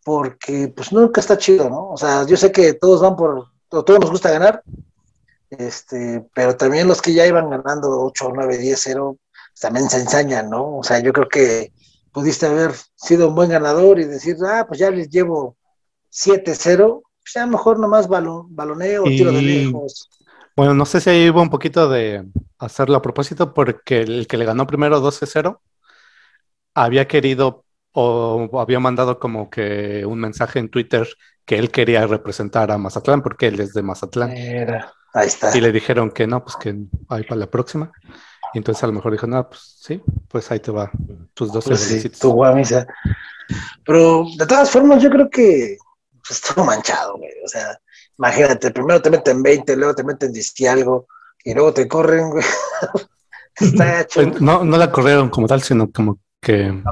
[0.04, 1.90] porque pues nunca está chido, ¿no?
[1.90, 4.62] O sea, yo sé que todos van por, todos nos gusta ganar,
[5.50, 9.16] este, pero también los que ya iban ganando 8, 9, 10, 0,
[9.60, 10.78] también se ensañan, ¿no?
[10.78, 11.72] O sea, yo creo que
[12.12, 15.56] pudiste haber sido un buen ganador y decir, ah, pues ya les llevo
[16.12, 20.08] 7-0, pues ya mejor nomás balon, baloneo, tiro de lejos.
[20.56, 22.24] Bueno, no sé si ahí hubo un poquito de
[22.64, 25.60] hacerlo a propósito, porque el que le ganó primero 12-0
[26.74, 31.08] había querido o había mandado como que un mensaje en Twitter
[31.44, 34.32] que él quería representar a Mazatlán porque él es de Mazatlán.
[35.12, 35.56] Ahí está.
[35.56, 36.74] Y le dijeron que no, pues que
[37.08, 37.92] ahí para la próxima.
[38.52, 40.90] Y entonces a lo mejor dijo, no, pues sí, pues ahí te va
[41.34, 42.86] tus dos pues sí, tu guamisa.
[43.84, 45.76] Pero de todas formas, yo creo que
[46.26, 47.32] pues, estuvo manchado, güey.
[47.44, 47.78] O sea,
[48.18, 51.06] imagínate, primero te meten 20, luego te meten 10 y algo,
[51.44, 52.44] y luego te corren, güey.
[53.54, 54.22] Está hecho.
[54.22, 56.82] Pues, no, no la corrieron como tal, sino como que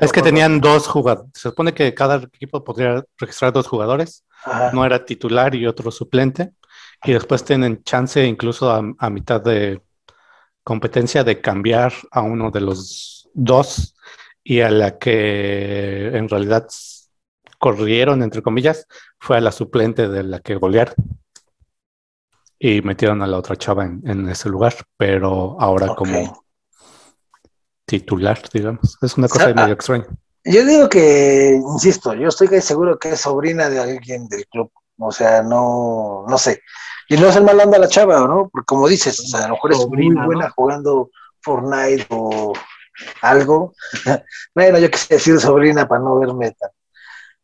[0.00, 1.30] es que tenían dos jugadores.
[1.34, 4.24] Se supone que cada equipo podría registrar dos jugadores.
[4.72, 6.52] No era titular y otro suplente.
[7.04, 9.80] Y después tienen chance incluso a mitad de
[10.62, 13.96] competencia de cambiar a uno de los dos
[14.44, 16.68] y a la que en realidad
[17.58, 18.86] corrieron, entre comillas,
[19.18, 20.94] fue a la suplente de la que golearon.
[22.64, 26.44] Y metieron a la otra chava en, ese lugar, pero ahora como
[27.84, 28.96] titular, digamos.
[29.02, 30.06] Es una cosa medio extraña.
[30.44, 34.70] Yo digo que, insisto, yo estoy seguro que es sobrina de alguien del club.
[34.96, 36.62] O sea, no, no sé.
[37.08, 38.48] Y no es el mal anda la chava, ¿no?
[38.48, 42.52] Porque como dices, o sea, a lo mejor es muy buena jugando Fortnite o
[43.22, 43.74] algo.
[44.54, 46.70] bueno, yo quisiera decir sobrina para no ver meta.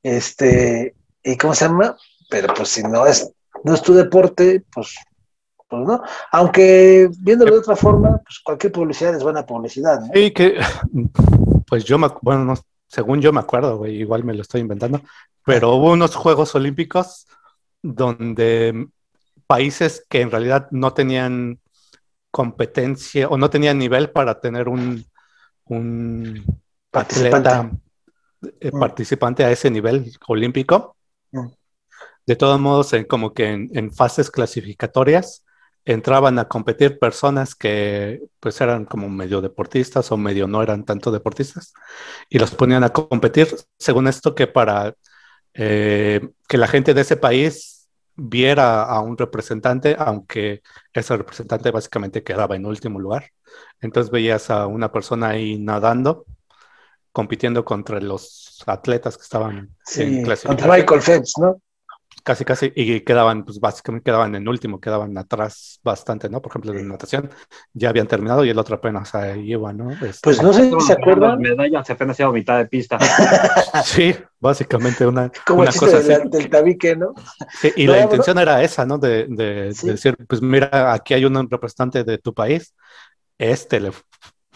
[0.01, 1.97] Este, ¿y cómo se llama?
[2.31, 3.33] Pero pues si no es,
[3.65, 4.95] no es tu deporte, pues,
[5.69, 6.03] pues no.
[6.33, 10.01] Aunque viéndolo de otra forma, pues cualquier publicidad es buena publicidad.
[10.01, 10.11] ¿no?
[10.15, 10.59] Sí, que,
[11.67, 12.55] pues yo me, bueno,
[12.87, 15.01] según yo me acuerdo, güey, igual me lo estoy inventando,
[15.45, 17.27] pero hubo unos Juegos Olímpicos
[17.83, 18.89] donde
[19.47, 21.61] países que en realidad no tenían
[22.31, 25.05] competencia o no tenían nivel para tener un,
[25.65, 26.45] un
[26.91, 27.79] participante.
[28.61, 28.79] Eh, mm.
[28.79, 30.97] participante a ese nivel olímpico.
[31.33, 31.49] Mm.
[32.27, 35.45] De todos modos, como que en, fases clasificatorias
[35.89, 41.11] entraban a competir personas que pues eran como medio deportistas o medio no eran tanto
[41.11, 41.73] deportistas
[42.29, 43.49] y los ponían a competir
[43.79, 44.95] según esto que para
[45.55, 50.61] eh, que la gente de ese país viera a un representante, aunque
[50.93, 53.31] ese representante básicamente quedaba en último lugar.
[53.81, 56.27] Entonces veías a una persona ahí nadando,
[57.13, 60.57] compitiendo contra los atletas que estaban en clasificación.
[60.57, 61.63] Contra Michael Phelps, ¿no?
[62.23, 66.43] Casi, casi, y quedaban, pues básicamente quedaban en último, quedaban atrás bastante, ¿no?
[66.43, 67.31] Por ejemplo, de natación
[67.73, 69.91] ya habían terminado y el otro apenas ahí iba, ¿no?
[69.93, 71.41] Este, pues no sé si se acuerdan.
[71.41, 72.99] Medallas apenas iba a mitad de pista.
[73.85, 76.13] sí, básicamente una, Como una cosa así.
[76.29, 77.15] del tabique, ¿no?
[77.61, 78.99] Sí, y la intención era esa, ¿no?
[78.99, 82.75] De, de, de, decir, pues mira, aquí hay un representante de tu país,
[83.39, 83.93] este le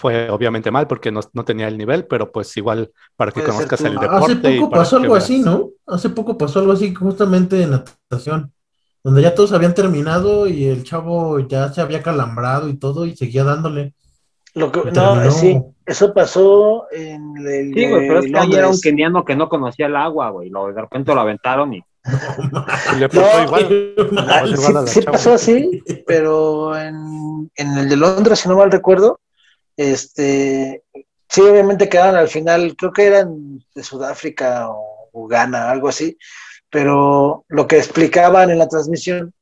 [0.02, 3.94] fue obviamente mal porque no, tenía el nivel, pero pues igual para que conozcas el
[3.94, 4.32] deporte.
[4.32, 5.70] Hace poco pasó algo así, ¿no?
[5.86, 8.52] Hace poco pasó algo así justamente en natación,
[9.04, 13.14] donde ya todos habían terminado y el chavo ya se había calambrado y todo y
[13.14, 13.94] seguía dándole.
[14.54, 17.72] Lo que, no, sí, eso pasó en el.
[17.72, 20.50] Sí, güey, pero es que ahí era un keniano que no conocía el agua, güey.
[20.50, 21.84] Lo, de repente lo aventaron y.
[22.98, 24.88] le pasó igual.
[24.88, 29.20] sí, pasó así, pero en, en el de Londres, si no mal recuerdo,
[29.76, 30.82] este,
[31.28, 36.16] sí, obviamente quedaron al final, creo que eran de Sudáfrica o, Ghana, algo así,
[36.70, 39.34] pero lo que explicaban en la transmisión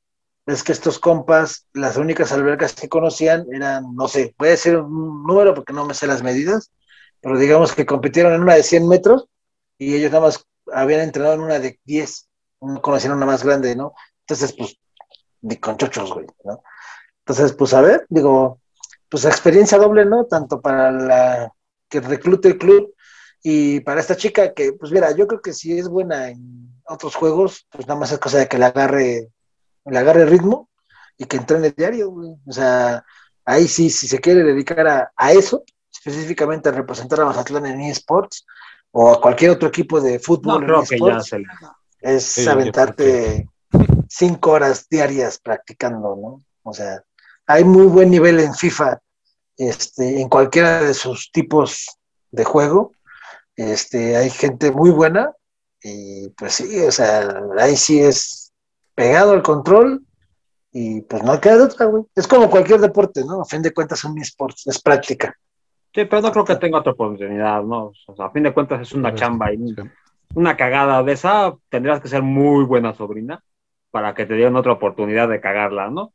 [0.47, 5.23] es que estos compas, las únicas albercas que conocían eran, no sé, puede ser un
[5.25, 6.73] número porque no me sé las medidas,
[7.21, 9.27] pero digamos que compitieron en una de 100 metros
[9.79, 12.29] y ellos nada más habían entrenado en una de 10,
[12.63, 13.95] no conocían una más grande, ¿no?
[14.21, 14.79] Entonces, pues,
[15.61, 16.63] con chochos, güey, ¿no?
[17.21, 18.61] Entonces, pues, a ver, digo,
[19.11, 20.25] pues experiencia doble, ¿no?
[20.25, 21.53] Tanto para la
[21.89, 22.95] que reclute el club
[23.43, 27.15] y para esta chica que, pues mira, yo creo que si es buena en otros
[27.17, 29.29] juegos, pues nada más es cosa de que le agarre,
[29.85, 30.69] le agarre ritmo
[31.19, 32.37] y que entrene diario, güey.
[32.47, 33.05] O sea,
[33.45, 38.47] ahí sí, si se quiere dedicar a, eso, específicamente a representar a Mazatlán en eSports
[38.93, 41.31] o a cualquier otro equipo de fútbol en eSports,
[42.01, 43.49] es aventarte
[44.09, 46.45] cinco horas diarias practicando, ¿no?
[46.63, 47.03] O sea,
[47.51, 49.01] hay muy buen nivel en FIFA
[49.57, 51.99] este, en cualquiera de sus tipos
[52.31, 52.93] de juego.
[53.57, 55.33] Este, hay gente muy buena
[55.83, 58.53] y pues sí, o sea, ahí sí es
[58.95, 60.03] pegado al control
[60.73, 62.05] y pues no queda de otra, güey.
[62.15, 63.43] Es como cualquier deporte, ¿no?
[63.43, 65.35] A fin de cuentas son esports, es práctica.
[65.93, 67.93] Sí, pero no creo que tenga otra oportunidad, ¿no?
[68.07, 69.75] O sea, a fin de cuentas es una chamba y
[70.35, 73.43] una cagada de esa, tendrías que ser muy buena sobrina
[73.91, 76.13] para que te dieran otra oportunidad de cagarla, ¿no?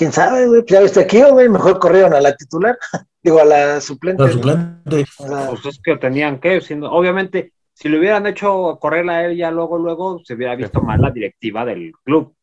[0.00, 0.62] Quién sabe, güey.
[0.62, 2.78] Pues ya viste aquí, güey, mejor corrieron a la titular,
[3.22, 4.22] digo, a la suplente.
[4.22, 5.04] La suplente.
[5.18, 9.50] pues es que tenían que, siendo, obviamente, si le hubieran hecho correr a él ya
[9.50, 12.34] luego, luego, se hubiera visto mal la directiva del club.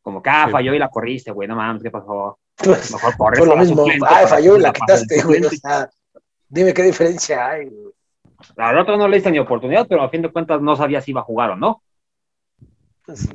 [0.00, 2.38] Como que, ah, falló y la corriste, güey, no mames, ¿qué pasó?
[2.56, 3.38] Pues, mejor correr.
[3.38, 5.44] Fue lo mismo, ah, falló y la quitaste, güey.
[5.44, 5.90] O sea,
[6.48, 7.92] dime qué diferencia hay, güey.
[8.56, 11.10] Al otro no le diste ni oportunidad, pero a fin de cuentas no sabía si
[11.10, 11.82] iba a jugar o no.
[13.04, 13.28] Pues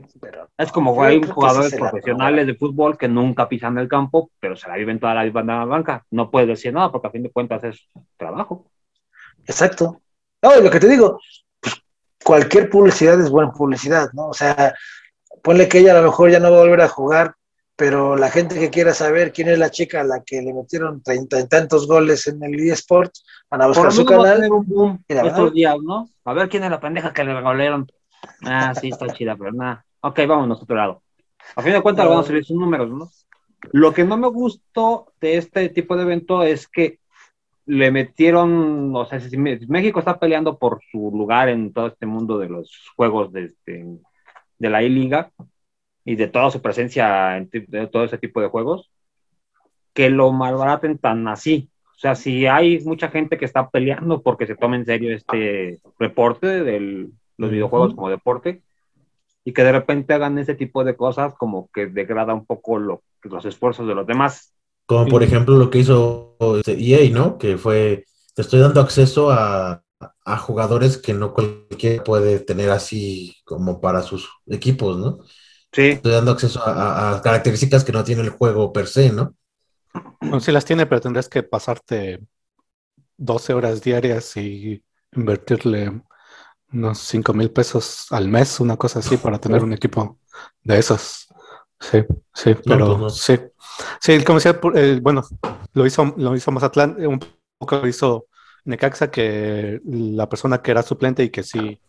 [0.58, 4.76] es como hay jugadores profesionales de fútbol que nunca pisan el campo, pero se la
[4.76, 6.06] viven toda la la banca.
[6.12, 8.70] No puedes decir nada porque a fin de cuentas es trabajo.
[9.46, 10.02] Exacto.
[10.42, 11.20] No, lo que te digo,
[11.60, 11.76] pues,
[12.24, 14.28] cualquier publicidad es buena publicidad, ¿no?
[14.28, 14.74] O sea,
[15.42, 17.36] ponle que ella a lo mejor ya no va a volver a jugar,
[17.76, 21.02] pero la gente que quiera saber quién es la chica a la que le metieron
[21.04, 24.44] treinta y tantos goles en el eSports, van a buscar su canal.
[24.44, 26.10] A, un boom estos días, ¿no?
[26.24, 27.88] a ver quién es la pendeja que le regalaron
[28.44, 29.86] Ah, sí, está chida, pero nada.
[30.02, 31.02] Ok, vámonos a otro lado.
[31.56, 33.10] A fin de cuentas, vamos a salir sus números, ¿no?
[33.72, 37.00] Lo que no me gustó de este tipo de evento es que
[37.66, 42.38] le metieron, o sea, si México está peleando por su lugar en todo este mundo
[42.38, 43.86] de los juegos de, este,
[44.60, 45.32] de la I-Liga
[46.04, 47.50] y de toda su presencia en
[47.92, 48.92] todo ese tipo de juegos,
[49.94, 51.70] que lo malbaraten tan así.
[51.96, 55.80] O sea, si hay mucha gente que está peleando porque se tome en serio este
[55.98, 58.64] reporte del, los videojuegos como deporte
[59.44, 63.04] y que de repente hagan ese tipo de cosas como que degrada un poco lo,
[63.22, 64.54] los esfuerzos de los demás.
[64.88, 67.38] Como por ejemplo lo que hizo EA, este, ¿no?
[67.38, 69.84] Que fue, te estoy dando acceso a,
[70.26, 75.20] a jugadores que no cualquiera puede tener así como para sus equipos, ¿no?
[75.72, 75.90] Sí.
[75.90, 79.36] Estoy dando acceso a, a, características que no tiene el juego per se, ¿no?
[80.22, 82.20] No, sí las tiene, pero tendrás que pasarte
[83.18, 86.02] 12 horas diarias y invertirle
[86.76, 90.20] unos 5 mil pesos al mes, una cosa así, para tener un equipo
[90.64, 91.28] de esos.
[91.80, 93.40] Sí, sí, pero pues sí.
[94.00, 95.24] Sí, como decía, eh, bueno,
[95.74, 97.20] lo hizo, lo hizo Mazatlán, eh, un
[97.58, 98.28] poco lo hizo
[98.66, 101.80] Necaxa, que la persona que era suplente y que sí,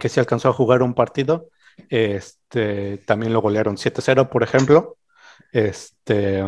[0.00, 1.48] que sí alcanzó a jugar un partido,
[1.88, 4.96] este, también lo golearon 7-0, por ejemplo.
[5.52, 6.42] Este,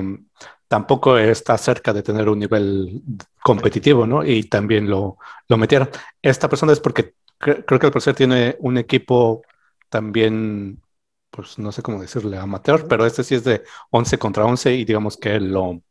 [0.69, 3.03] tampoco está cerca de tener un nivel
[3.43, 4.25] competitivo, ¿no?
[4.25, 5.19] Y también lo,
[5.49, 5.89] lo metieron.
[6.23, 9.43] Esta persona es porque creo que el profesor tiene un equipo
[9.89, 10.83] también,
[11.31, 14.85] pues no sé cómo decirle, amateur, pero este sí es de 11 contra 11 y
[14.85, 15.83] digamos que lo,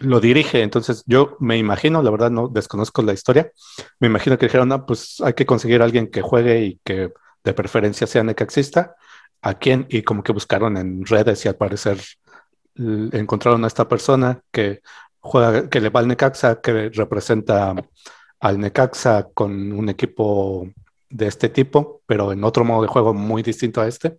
[0.00, 0.62] lo dirige.
[0.62, 3.50] Entonces yo me imagino, la verdad no desconozco la historia,
[3.98, 7.12] me imagino que dijeron, no, pues hay que conseguir a alguien que juegue y que
[7.44, 8.96] de preferencia sea necaxista.
[9.42, 9.86] ¿A quién?
[9.88, 11.98] Y como que buscaron en redes y al parecer
[12.76, 14.82] encontraron a esta persona que
[15.20, 17.74] juega, que le va al Necaxa, que representa
[18.40, 20.68] al Necaxa con un equipo
[21.08, 24.18] de este tipo, pero en otro modo de juego muy distinto a este,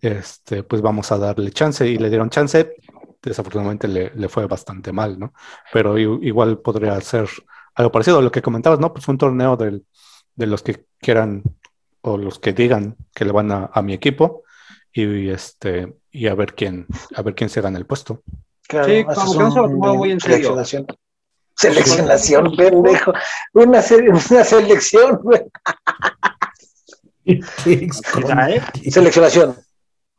[0.00, 2.74] este pues vamos a darle chance y le dieron chance.
[3.22, 5.32] Desafortunadamente le, fue bastante mal, ¿no?
[5.72, 7.28] Pero igual podría ser
[7.74, 8.92] algo parecido a lo que comentabas, ¿no?
[8.92, 11.42] Pues un torneo de los que quieran
[12.02, 14.44] o los que digan que le van a, mi equipo
[14.92, 18.22] y, este y a ver quién a ver quién se gana el puesto.
[18.62, 20.56] sí, como que no se lo muy en serio.
[21.56, 23.12] Seleccionación, pendejo.
[23.54, 25.42] Una, una selección, güey.
[28.90, 29.56] Seleccionación.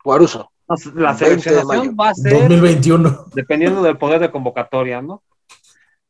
[0.04, 0.52] Guaruso.
[0.96, 3.28] La seleccionación va a ser 2021.
[3.34, 5.24] dependiendo del poder de convocatoria, ¿no?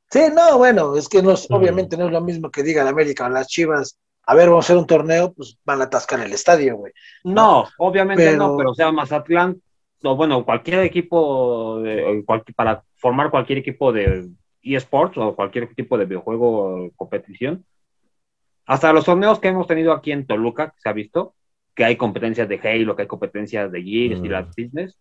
[0.09, 3.25] Sí, no, bueno, es que no obviamente no es lo mismo que diga la América
[3.25, 3.99] o las Chivas.
[4.25, 6.93] A ver, vamos a hacer un torneo, pues van a atascar el estadio, güey.
[7.23, 9.61] No, obviamente no, pero o sea, Mazatlán,
[10.03, 12.23] o bueno, cualquier equipo, de,
[12.55, 14.29] para formar cualquier equipo de
[14.75, 17.65] eSports o cualquier tipo de videojuego o competición.
[18.65, 21.33] Hasta los torneos que hemos tenido aquí en Toluca, que se ha visto,
[21.73, 24.51] que hay competencias de Halo, que hay competencias de Gears y las mm.
[24.57, 24.97] business.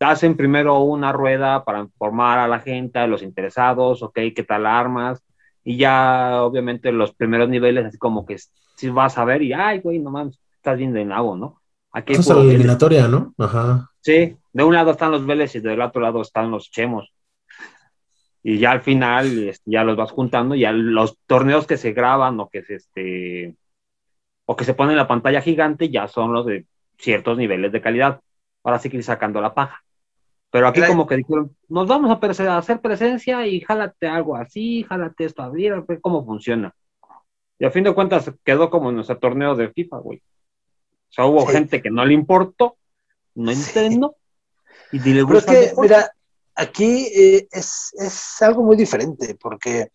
[0.00, 4.66] Hacen primero una rueda para informar a la gente, a los interesados, ok, qué tal
[4.66, 5.22] armas,
[5.62, 8.36] y ya obviamente los primeros niveles, así como que
[8.76, 11.60] si vas a ver y, ay, güey, no mames, estás viendo en agua, ¿no?
[11.92, 13.34] Aquí es la eliminatoria, ¿no?
[13.38, 13.90] Ajá.
[14.00, 17.13] Sí, de un lado están los Vélez y del otro lado están los Chemos
[18.46, 22.38] y ya al final este, ya los vas juntando, ya los torneos que se graban
[22.38, 23.56] o que se, este,
[24.44, 26.66] o que se ponen en la pantalla gigante ya son los de
[26.98, 28.20] ciertos niveles de calidad.
[28.62, 29.82] Ahora sí que ir sacando la paja.
[30.50, 35.24] Pero aquí como que dijeron, nos vamos a, hacer presencia y jálate algo así, jálate
[35.24, 36.74] esto a ver, a ver cómo funciona.
[37.58, 40.18] Y a fin de cuentas quedó como en nuestro torneo de FIFA, güey.
[40.18, 42.76] O sea, hubo gente que no le importó,
[43.34, 44.16] no entiendo,
[44.92, 45.50] y ni le gusta.
[45.50, 46.10] Pero es que, mira,
[46.54, 49.90] aquí eh, es, es algo muy diferente, porque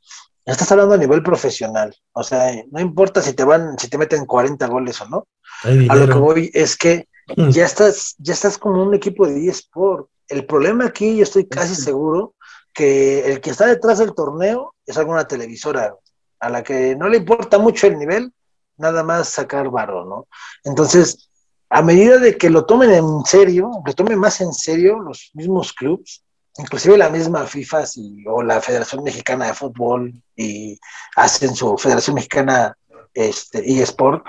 [0.46, 1.96] estás hablando a nivel profesional.
[2.14, 5.28] O sea, no importa si te van, si te meten 40 goles o no.
[5.64, 7.50] A lo que voy es que mm.
[7.50, 11.76] ya estás, ya estás como un equipo de eSport el problema aquí, yo estoy casi
[11.76, 12.36] seguro
[12.74, 15.96] que el que está detrás del torneo es alguna televisora
[16.40, 18.32] a la que no le importa mucho el nivel,
[18.78, 20.28] nada más sacar varo, ¿no?
[20.64, 21.30] Entonces,
[21.70, 25.74] a medida de que lo tomen en serio, lo tomen más en serio los mismos
[25.74, 26.24] clubes,
[26.60, 27.84] inclusive la misma FIFA
[28.28, 30.80] o la Federación Mexicana de Fútbol y
[31.16, 32.78] hacen su Federación Mexicana
[33.14, 34.26] este, eSport,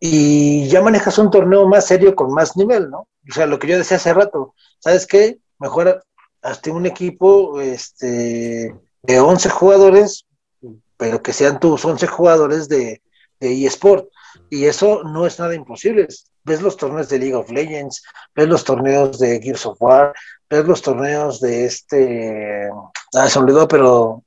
[0.00, 3.08] y ya manejas un torneo más serio con más nivel, ¿no?
[3.28, 5.38] O sea, lo que yo decía hace rato, ¿sabes qué?
[5.58, 6.04] Mejor
[6.42, 10.26] hasta un equipo este, de 11 jugadores,
[10.96, 13.02] pero que sean tus 11 jugadores de,
[13.40, 14.08] de eSport.
[14.50, 16.06] Y eso no es nada imposible.
[16.44, 18.02] Ves los torneos de League of Legends,
[18.34, 20.14] ves los torneos de Gears of War,
[20.48, 22.70] ves los torneos de este.
[23.14, 24.22] Ah, se olvidó, pero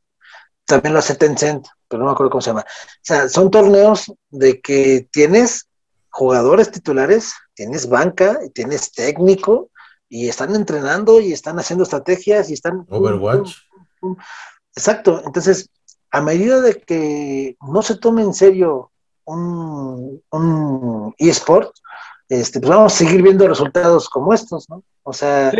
[0.65, 2.61] también lo hace Tencent, pero no me acuerdo cómo se llama.
[2.61, 5.67] O sea, son torneos de que tienes
[6.09, 9.69] jugadores titulares, tienes banca, tienes técnico,
[10.09, 12.85] y están entrenando y están haciendo estrategias y están...
[12.89, 13.55] Overwatch.
[14.75, 15.69] Exacto, entonces,
[16.11, 18.91] a medida de que no se tome en serio
[19.25, 21.71] un, un eSport,
[22.29, 24.83] este, pues vamos a seguir viendo resultados como estos, ¿no?
[25.03, 25.51] O sea...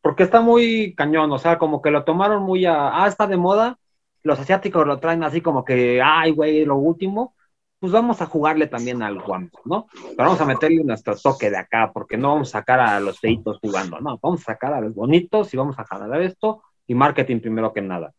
[0.00, 3.02] Porque está muy cañón, o sea, como que lo tomaron muy a...
[3.02, 3.78] Ah, está de moda,
[4.22, 7.34] los asiáticos lo traen así como que, ay, güey, lo último,
[7.78, 9.86] pues vamos a jugarle también al Juan, ¿no?
[9.92, 13.18] Pero vamos a meterle nuestro toque de acá, porque no vamos a sacar a los
[13.18, 16.94] feitos jugando, no, vamos a sacar a los bonitos y vamos a jalar esto y
[16.94, 18.12] marketing primero que nada.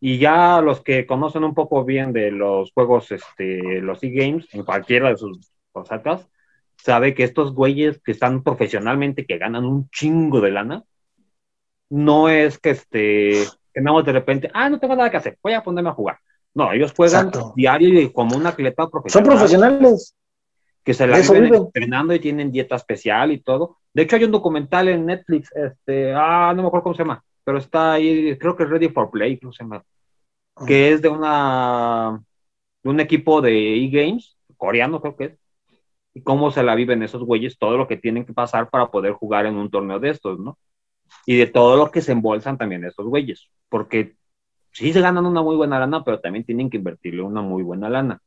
[0.00, 4.62] Y ya los que conocen un poco bien de los juegos, este, los e-games, en
[4.64, 5.50] cualquiera de sus
[5.84, 6.28] cosas,
[6.76, 10.84] sabe que estos güeyes que están profesionalmente, que ganan un chingo de lana,
[11.90, 15.52] no es que este, que no de repente, ah, no tengo nada que hacer, voy
[15.52, 16.18] a ponerme a jugar.
[16.54, 19.26] No, ellos juegan diario y como un atleta profesional.
[19.26, 20.14] Son profesionales.
[20.82, 23.78] Que se la viven entrenando y tienen dieta especial y todo.
[23.92, 27.22] De hecho, hay un documental en Netflix, este, ah, no me acuerdo cómo se llama,
[27.44, 29.82] pero está ahí, creo que es Ready for Play, ¿cómo se llama?
[30.66, 32.22] Que es de una,
[32.82, 35.38] de un equipo de e-games, coreano creo que es,
[36.22, 39.46] cómo se la viven esos güeyes, todo lo que tienen que pasar para poder jugar
[39.46, 40.58] en un torneo de estos, ¿no?
[41.24, 44.16] Y de todo lo que se embolsan también esos güeyes, porque
[44.72, 47.88] sí se ganan una muy buena lana, pero también tienen que invertirle una muy buena
[47.88, 48.20] lana.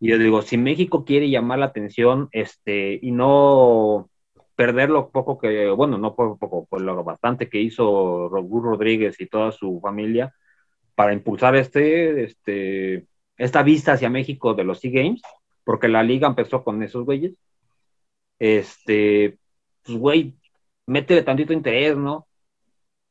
[0.00, 4.08] Y yo digo, si México quiere llamar la atención este, y no
[4.54, 9.20] perder lo poco que, bueno, no poco, poco, pues lo bastante que hizo Rogur Rodríguez
[9.20, 10.34] y toda su familia
[10.94, 13.06] para impulsar este, este,
[13.36, 15.22] esta vista hacia México de los SEA Games,
[15.66, 17.32] porque la liga empezó con esos güeyes.
[18.38, 19.36] Este,
[19.82, 20.36] pues güey,
[20.86, 22.28] métele tantito interés, ¿no?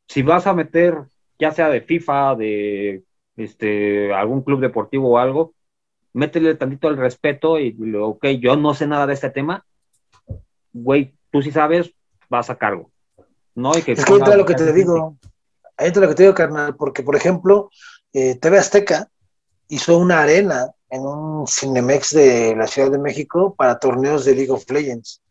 [0.08, 1.04] Si vas a meter
[1.38, 3.04] ya sea de FIFA, de
[3.36, 5.54] este, algún club deportivo o algo,
[6.14, 9.66] métele tantito el respeto y, ok, yo no sé nada de este tema,
[10.72, 11.92] güey, tú sí sabes,
[12.30, 12.90] vas a cargo.
[13.54, 13.74] ¿no?
[13.74, 15.18] es que entra lo que te digo,
[15.78, 17.70] entra lo que te digo, carnal, porque por ejemplo,
[18.14, 19.10] eh, TV Azteca
[19.68, 24.52] hizo una arena en un Cinemex de la Ciudad de México para torneos de League
[24.52, 25.22] of Legends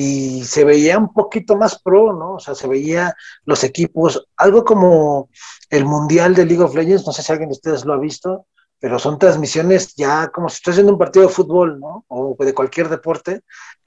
[0.00, 2.34] y se veía un poquito más pro, ¿no?
[2.34, 5.28] O sea, se veía los equipos, algo como
[5.70, 8.46] el Mundial de League of Legends, no sé si alguien de ustedes lo ha visto,
[8.78, 12.04] pero son transmisiones ya como si estás viendo un partido de fútbol, ¿no?
[12.06, 13.42] O de cualquier deporte,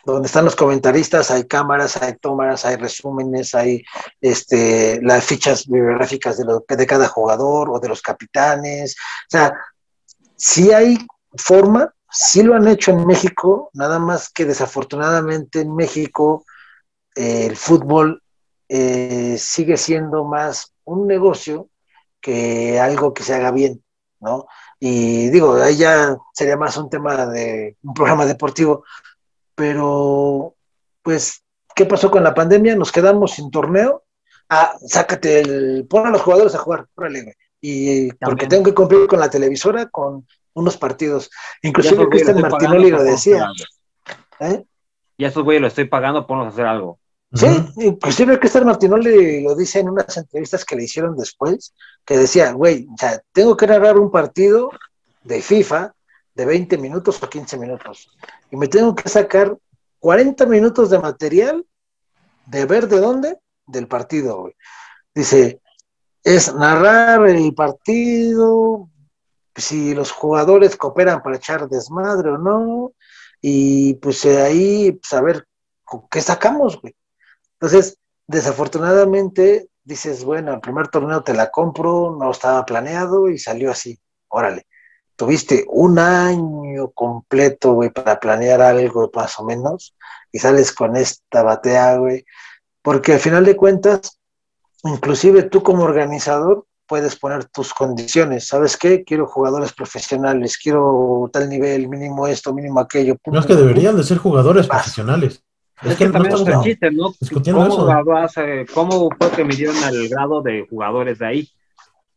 [0.05, 3.83] donde están los comentaristas, hay cámaras, hay tomas, hay resúmenes, hay
[4.19, 8.95] este, las fichas bibliográficas de, lo, de cada jugador o de los capitanes.
[8.97, 9.53] O sea,
[10.35, 10.97] sí hay
[11.35, 16.45] forma Sí lo han hecho en México, nada más que desafortunadamente en México
[17.15, 18.21] eh, el fútbol
[18.67, 21.69] eh, sigue siendo más un negocio
[22.19, 23.81] que algo que se haga bien,
[24.19, 24.45] ¿no?
[24.77, 28.83] Y digo, ahí ya sería más un tema de un programa deportivo,
[29.55, 30.55] pero
[31.01, 32.75] pues, ¿qué pasó con la pandemia?
[32.75, 34.03] Nos quedamos sin torneo.
[34.49, 39.07] Ah, sácate el, pon a los jugadores a jugar, órale, y porque tengo que cumplir
[39.07, 41.29] con la televisora, con unos partidos.
[41.61, 43.47] Inclusive Cristian Martinelli lo decía.
[44.39, 44.63] ¿Eh?
[45.17, 46.99] Y a esos güeyes lo estoy pagando, por hacer algo.
[47.33, 47.47] Sí,
[47.77, 51.73] inclusive Cristian Martinelli lo dice en unas entrevistas que le hicieron después,
[52.03, 54.69] que decía, güey, o sea, tengo que narrar un partido
[55.23, 55.93] de FIFA
[56.35, 58.09] de 20 minutos o 15 minutos
[58.49, 59.55] y me tengo que sacar
[59.99, 61.65] 40 minutos de material
[62.45, 63.39] ¿Deber de dónde?
[63.65, 64.53] Del partido, güey.
[65.13, 65.61] Dice,
[66.23, 68.89] es narrar el partido,
[69.55, 72.93] si los jugadores cooperan para echar desmadre o no,
[73.41, 75.43] y pues ahí, pues
[76.09, 76.95] ¿qué sacamos, güey?
[77.53, 77.97] Entonces,
[78.27, 83.99] desafortunadamente, dices, bueno, el primer torneo te la compro, no estaba planeado y salió así,
[84.29, 84.67] órale.
[85.15, 89.95] Tuviste un año completo, güey, para planear algo más o menos,
[90.31, 92.25] y sales con esta batea, güey,
[92.81, 94.19] porque al final de cuentas,
[94.83, 98.47] inclusive tú como organizador, puedes poner tus condiciones.
[98.47, 99.05] ¿Sabes qué?
[99.05, 103.15] Quiero jugadores profesionales, quiero tal nivel, mínimo esto, mínimo aquello.
[103.27, 105.41] no es que deberían de ser jugadores profesionales.
[105.83, 107.13] Es, que, también es el chiste, ¿no?
[107.53, 107.87] ¿Cómo,
[108.73, 111.49] ¿Cómo fue que midieron el grado de jugadores de ahí?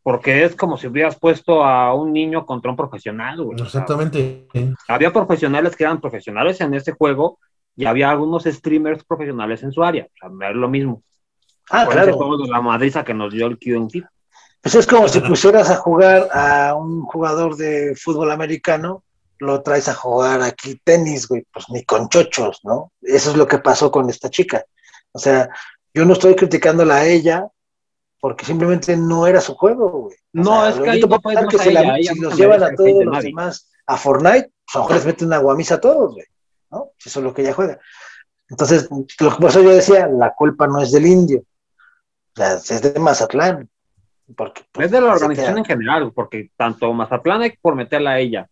[0.02, 3.46] Porque es como si hubieras puesto a un niño contra un profesional.
[3.56, 4.48] Exactamente.
[4.88, 7.38] había profesionales que eran profesionales en ese juego
[7.76, 10.08] y había algunos streamers profesionales en su área.
[10.20, 11.04] O sea, es lo mismo.
[11.70, 12.18] Ah, claro.
[12.48, 14.13] la madriza que nos dio el QNT.
[14.64, 19.04] Pues es como si pusieras a jugar a un jugador de fútbol americano,
[19.38, 22.90] lo traes a jugar aquí tenis, güey, pues ni con chochos, ¿no?
[23.02, 24.64] Eso es lo que pasó con esta chica.
[25.12, 25.50] O sea,
[25.92, 27.46] yo no estoy criticándola a ella
[28.18, 30.16] porque simplemente no era su juego, güey.
[30.32, 33.70] no, es que ahí no que si, la, si nos llevan a todos los demás
[33.84, 36.26] a Fortnite, pues a lo mejor les meten una guamisa a todos, güey,
[36.70, 36.88] ¿no?
[36.96, 37.78] Si eso es lo que ella juega.
[38.48, 42.98] Entonces, por eso yo decía, la culpa no es del indio, o sea, es de
[42.98, 43.68] Mazatlán.
[44.36, 48.48] Porque, pues, es de la organización en general, porque tanto Mazatlán por meterla a ella,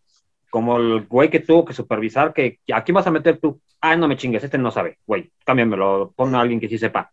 [0.49, 3.59] como el güey que tuvo que supervisar que aquí vas a meter tú.
[3.81, 7.11] Ah, no me chingues, este no sabe, güey, cámbiamelo, pon a alguien que sí sepa.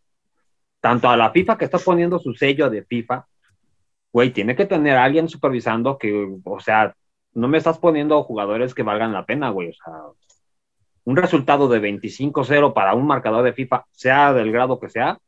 [0.81, 3.27] Tanto a la FIFA que está poniendo su sello de FIFA,
[4.13, 6.95] güey, tiene que tener a alguien supervisando que, o sea,
[7.33, 9.95] no me estás poniendo jugadores que valgan la pena, güey, o sea,
[11.05, 15.19] un resultado de 25-0 para un marcador de FIFA, sea del grado que sea,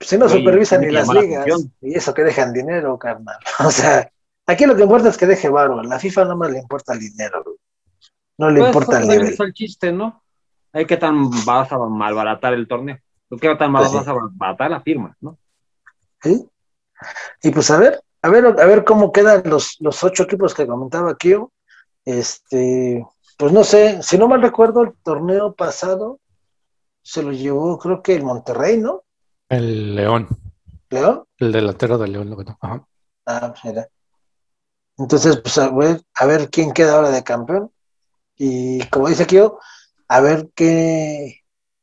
[0.00, 1.46] si no supervisan ni las ligas,
[1.80, 3.38] y eso que dejan dinero, carnal.
[3.64, 4.10] O sea,
[4.46, 5.82] aquí lo que importa es que deje varo.
[5.82, 7.44] la FIFA no más le importa el dinero,
[8.38, 9.28] No le pues, importa el nivel.
[9.28, 10.22] Es el chiste, ¿no?
[10.72, 12.98] Hay que tan vas a malbaratar el torneo.
[13.40, 15.38] ¿Qué tan mal pues vas a malbaratar la firma, no?
[16.22, 16.46] Sí.
[17.42, 20.66] Y pues a ver, a ver, a ver cómo quedan los, los ocho equipos que
[20.66, 21.34] comentaba aquí.
[22.04, 23.04] Este,
[23.36, 26.20] pues no sé, si no mal recuerdo, el torneo pasado
[27.02, 29.02] se lo llevó, creo que el Monterrey, ¿no?
[29.48, 30.28] El León.
[30.90, 31.24] ¿León?
[31.38, 32.56] El delantero de León.
[32.60, 32.86] Ajá.
[33.26, 33.88] Ah, pues mira.
[34.98, 37.70] Entonces, pues a ver, a ver quién queda ahora de campeón.
[38.36, 39.38] Y como dice aquí,
[40.08, 41.42] a ver qué,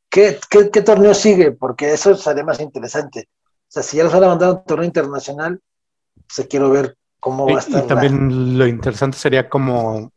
[0.10, 3.30] qué, qué, torneo sigue, porque eso sería más interesante.
[3.30, 5.60] O sea, si ya los van a mandar a un torneo internacional,
[6.34, 7.84] pues quiero ver cómo va a estar.
[7.84, 10.12] Y también lo interesante sería como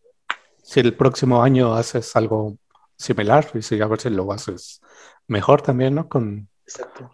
[0.63, 2.57] si el próximo año haces algo
[2.97, 4.81] similar y si a ver si lo haces
[5.27, 6.09] mejor también, ¿no?
[6.09, 6.49] Con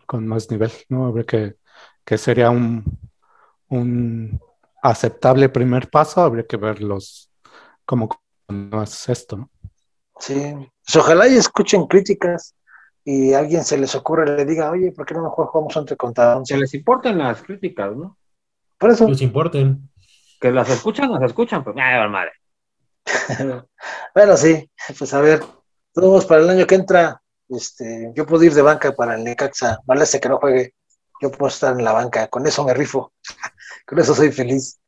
[0.07, 1.07] con más nivel, ¿no?
[1.07, 1.57] Habría que,
[2.05, 2.85] que sería un,
[3.69, 4.41] un
[4.83, 7.31] aceptable primer paso, habría que verlos
[7.85, 8.09] como
[8.49, 9.51] no es esto, ¿no?
[10.19, 12.55] Sí, pues ojalá y escuchen críticas
[13.05, 15.97] y alguien se les ocurre y le diga, oye, ¿por qué no mejor jugamos entre
[15.97, 18.17] contra Se les importan las críticas, ¿no?
[18.79, 19.09] Por eso.
[19.09, 19.91] Les importen.
[20.41, 22.33] Que las escuchan, las escuchan, pues, madre.
[24.15, 25.43] bueno, sí, pues a ver,
[25.93, 27.22] todos para el año que entra,
[27.57, 30.75] este, yo puedo ir de banca para el Necaxa, vale que no juegue,
[31.21, 33.13] yo puedo estar en la banca, con eso me rifo,
[33.87, 34.81] con eso soy feliz.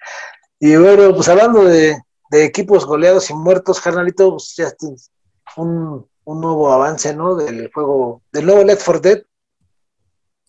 [0.58, 1.98] Y bueno, pues hablando de,
[2.32, 4.72] equipos goleados y muertos, carnalito, pues ya
[5.56, 7.36] un, un nuevo avance, ¿no?
[7.36, 9.22] Del juego, del nuevo Left 4 Dead.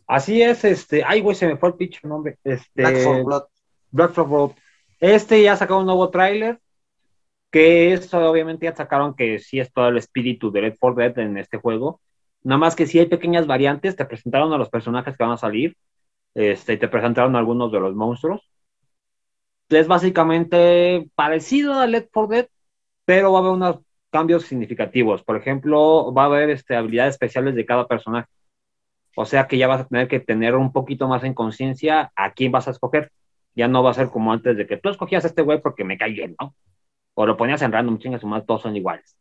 [0.08, 2.40] Así es, este, ay, güey, se me fue el pinche nombre.
[2.44, 3.44] Este, Black 4 Blood.
[3.92, 4.52] Black 4 Blood.
[5.00, 6.60] Este ya sacó un nuevo tráiler,
[7.56, 11.20] que esto obviamente ya sacaron que sí es todo el espíritu de Red 4 Dead
[11.20, 12.02] en este juego.
[12.44, 15.38] Nada más que si hay pequeñas variantes, te presentaron a los personajes que van a
[15.38, 15.78] salir,
[16.34, 18.52] este, te presentaron algunos de los monstruos.
[19.70, 22.48] Es básicamente parecido a Left 4 Dead,
[23.06, 23.80] pero va a haber unos
[24.10, 25.24] cambios significativos.
[25.24, 28.28] Por ejemplo, va a haber este, habilidades especiales de cada personaje.
[29.16, 32.34] O sea que ya vas a tener que tener un poquito más en conciencia a
[32.34, 33.14] quién vas a escoger.
[33.56, 35.86] Ya no va a ser como antes de que tú escogías a este güey porque
[35.86, 36.54] me cae bien, ¿no?
[37.16, 39.18] O lo ponías en random, chingas más, todos son iguales.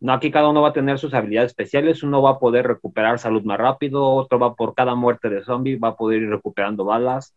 [0.00, 3.18] No, aquí cada uno va a tener sus habilidades especiales, uno va a poder recuperar
[3.18, 6.84] salud más rápido, otro va por cada muerte de zombie, va a poder ir recuperando
[6.84, 7.36] balas.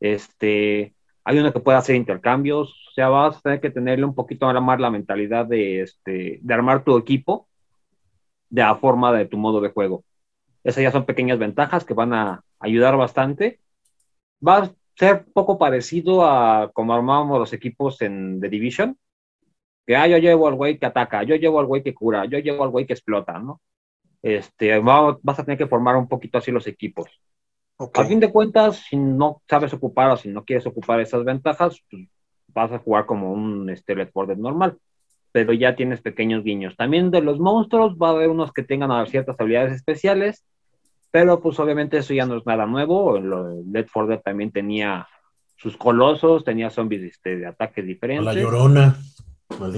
[0.00, 4.14] Este, hay uno que puede hacer intercambios, o sea, vas a tener que tenerle un
[4.14, 7.48] poquito más la mentalidad de, este, de armar tu equipo
[8.50, 10.04] de la forma de tu modo de juego.
[10.64, 13.60] Esas ya son pequeñas ventajas que van a ayudar bastante.
[14.46, 18.98] Va a ser poco parecido a como armábamos los equipos en The Division,
[19.88, 22.38] que ah, yo llevo al güey que ataca, yo llevo al güey que cura, yo
[22.38, 23.60] llevo al güey que explota, ¿no?
[24.22, 27.08] este, vas a tener que formar un poquito así los equipos.
[27.94, 31.80] A fin de cuentas, si no sabes ocupar o si no quieres ocupar esas ventajas,
[31.90, 32.08] pues,
[32.48, 33.94] vas a jugar como un este,
[34.36, 34.78] normal,
[35.30, 36.76] pero ya tienes pequeños guiños.
[36.76, 40.44] También de los monstruos va a haber unos que tengan ciertas habilidades especiales,
[41.12, 43.18] pero pues obviamente eso ya no es nada nuevo.
[43.18, 45.06] Left 4 Dead también tenía
[45.56, 48.24] sus colosos, tenía zombies este, de ataques diferentes.
[48.24, 48.98] La llorona.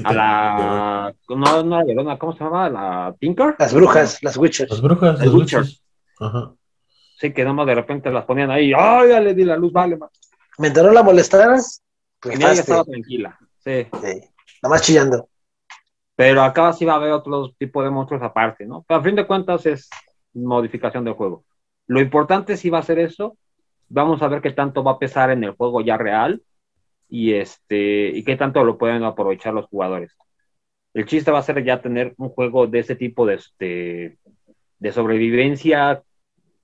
[0.05, 1.15] A la.
[1.29, 2.69] No, no la llorona, ¿cómo se llama?
[2.69, 3.55] ¿La Tinker?
[3.59, 4.69] Las brujas, las witches.
[4.69, 5.83] Las brujas, las, witches.
[6.19, 6.53] Ajá.
[7.19, 8.73] Sí, que más de repente las ponían ahí.
[8.77, 9.73] ¡Ay, ya le di la luz!
[9.73, 10.09] Vale, man.
[10.59, 11.83] Mientras no la molestaras,
[12.21, 13.39] pues ya estaba tranquila.
[13.59, 13.87] Sí.
[14.03, 14.21] sí.
[14.63, 15.29] Nada más chillando.
[16.17, 18.85] Pero acá sí va a haber otro tipo de monstruos aparte, ¿no?
[18.87, 19.89] Pero a fin de cuentas es
[20.35, 21.45] modificación del juego.
[21.87, 23.37] Lo importante sí va a ser eso.
[23.89, 26.43] Vamos a ver qué tanto va a pesar en el juego ya real
[27.11, 30.17] y este y qué tanto lo pueden aprovechar los jugadores.
[30.95, 34.19] El chiste va a ser ya tener un juego de ese tipo de, este,
[34.79, 36.03] de sobrevivencia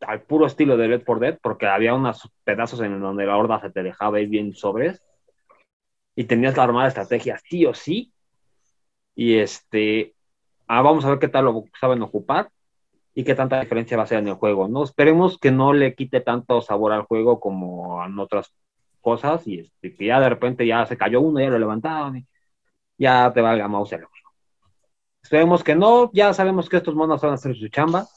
[0.01, 3.61] al puro estilo de Red for Dead, porque había unos pedazos en donde la horda
[3.61, 5.03] se te dejaba ir bien sobres
[6.17, 8.13] y tenías la armada estrategia sí o sí.
[9.15, 10.15] Y este,
[10.67, 12.51] ah, vamos a ver qué tal lo saben ocupar
[13.15, 14.69] y qué tanta diferencia va a ser en el juego.
[14.69, 18.53] No esperemos que no le quite tanto sabor al juego como en otras
[19.07, 22.27] cosas y este, que ya de repente ya se cayó uno, ya lo levantaron y
[22.99, 24.05] ya te valga mouse el
[25.23, 28.09] Esperemos que no, ya sabemos que estos monos van a hacer su chamba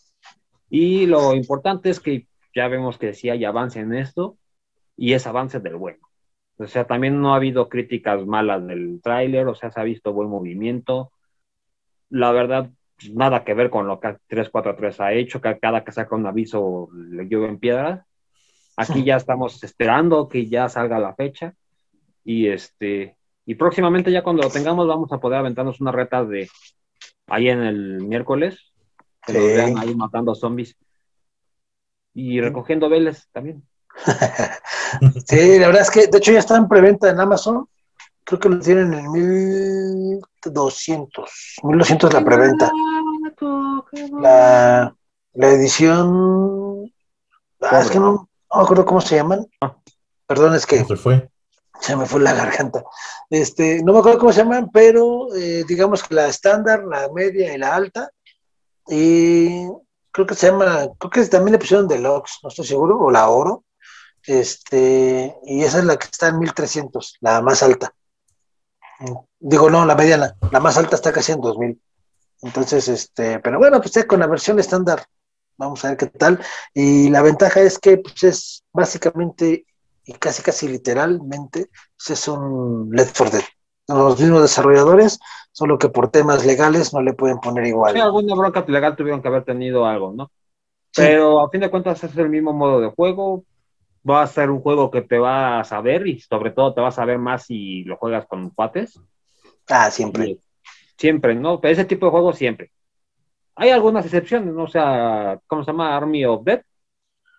[0.67, 2.25] y lo importante es que
[2.55, 4.39] ya vemos que sí hay avance en esto
[4.97, 5.99] y es avance del bueno.
[6.57, 10.11] O sea, también no ha habido críticas malas del tráiler, o sea, se ha visto
[10.11, 11.11] buen movimiento.
[12.09, 12.71] La verdad,
[13.13, 16.89] nada que ver con lo que 343 ha hecho, que cada que saca un aviso
[16.91, 18.08] le en piedras.
[18.79, 21.53] Aquí ya estamos esperando que ya salga la fecha
[22.23, 26.49] y este y próximamente ya cuando lo tengamos vamos a poder aventarnos una reta de
[27.27, 28.71] ahí en el miércoles
[29.25, 30.77] que lo vean ahí matando zombies
[32.13, 33.63] y recogiendo veles también.
[35.25, 37.69] sí, la verdad es que, de hecho, ya está en preventa en Amazon.
[38.23, 41.59] Creo que lo tienen en 1200.
[41.63, 42.71] 1200 la preventa.
[44.19, 44.95] La,
[45.33, 46.91] la edición.
[47.61, 49.47] Ah, es que no, no me acuerdo cómo se llaman.
[49.61, 49.75] Ah.
[50.25, 50.83] Perdón, es que.
[50.85, 51.29] Se fue.
[51.79, 52.83] Se me fue la garganta.
[53.29, 57.53] Este, no me acuerdo cómo se llaman, pero eh, digamos que la estándar, la media
[57.53, 58.11] y la alta.
[58.87, 59.65] Y
[60.11, 63.29] creo que se llama, creo que también le pusieron deluxe, no estoy seguro, o la
[63.29, 63.63] oro.
[64.25, 67.93] Este, y esa es la que está en 1300, la más alta.
[69.39, 71.81] Digo, no, la mediana, la más alta está casi en 2000.
[72.41, 75.05] Entonces, este, pero bueno, pues con la versión estándar,
[75.59, 76.39] vamos a ver qué tal.
[76.73, 79.65] Y la ventaja es que pues, es básicamente
[80.05, 83.43] y casi casi literalmente pues, es un Left for Dead.
[83.87, 85.19] Los mismos desarrolladores,
[85.51, 87.93] solo que por temas legales no le pueden poner igual.
[87.93, 90.31] Sí, alguna bronca legal tuvieron que haber tenido algo, ¿no?
[90.95, 93.43] Pero a fin de cuentas es el mismo modo de juego,
[94.07, 96.87] va a ser un juego que te va a saber y sobre todo te va
[96.89, 98.99] a saber más si lo juegas con cuates.
[99.67, 100.39] Ah, siempre.
[100.97, 101.61] siempre, ¿no?
[101.61, 102.71] Pero ese tipo de juegos siempre.
[103.59, 104.63] Hay algunas excepciones, ¿no?
[104.63, 105.95] O sea, ¿cómo se llama?
[105.95, 106.61] Army of Dead.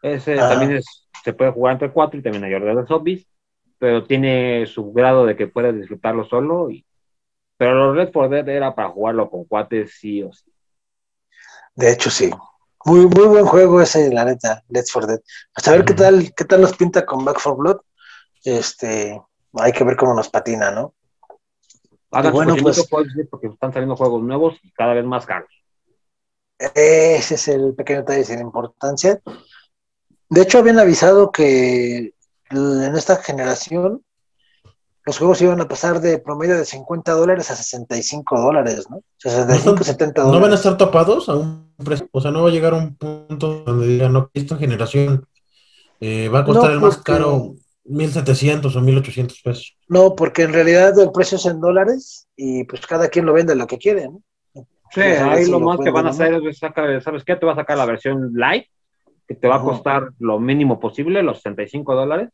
[0.02, 0.50] Ese ah.
[0.50, 3.26] también es, se puede jugar entre cuatro y también hay orden de zombies,
[3.78, 6.70] pero tiene su grado de que puedes disfrutarlo solo.
[6.70, 6.84] Y...
[7.56, 10.52] Pero los Red for Dead era para jugarlo con cuates sí o sí.
[11.74, 12.30] De hecho, sí.
[12.84, 15.20] Muy, muy buen juego ese, la neta, Let's for Dead.
[15.54, 17.80] Pues a ver qué tal, qué tal nos pinta con Back for Blood.
[18.44, 19.18] Este,
[19.54, 20.92] hay que ver cómo nos patina, ¿no?
[22.10, 22.86] bueno, pues,
[23.30, 25.59] porque están saliendo juegos nuevos y cada vez más caros.
[26.74, 29.20] Ese es el pequeño detalle sin importancia.
[30.28, 32.14] De hecho, habían avisado que
[32.50, 34.02] en esta generación
[35.06, 39.02] los juegos iban a pasar de promedio de 50 dólares a 65 dólares, ¿no?
[39.16, 40.38] 65, 70 dólares.
[40.38, 42.08] ¿No van a estar tapados a un precio?
[42.12, 45.26] O sea, no va a llegar a un punto donde digan, no, esta generación
[46.00, 47.54] eh, va a costar el más caro
[47.86, 49.76] 1.700 o 1.800 pesos.
[49.88, 53.54] No, porque en realidad el precio es en dólares y pues cada quien lo vende
[53.54, 54.22] lo que quiere, ¿no?
[54.90, 57.36] Sí, ahí lo más que van a hacer es sacar, ¿sabes qué?
[57.36, 58.66] Te va a sacar la versión light,
[59.26, 62.30] que te va a costar lo mínimo posible, los 65 dólares.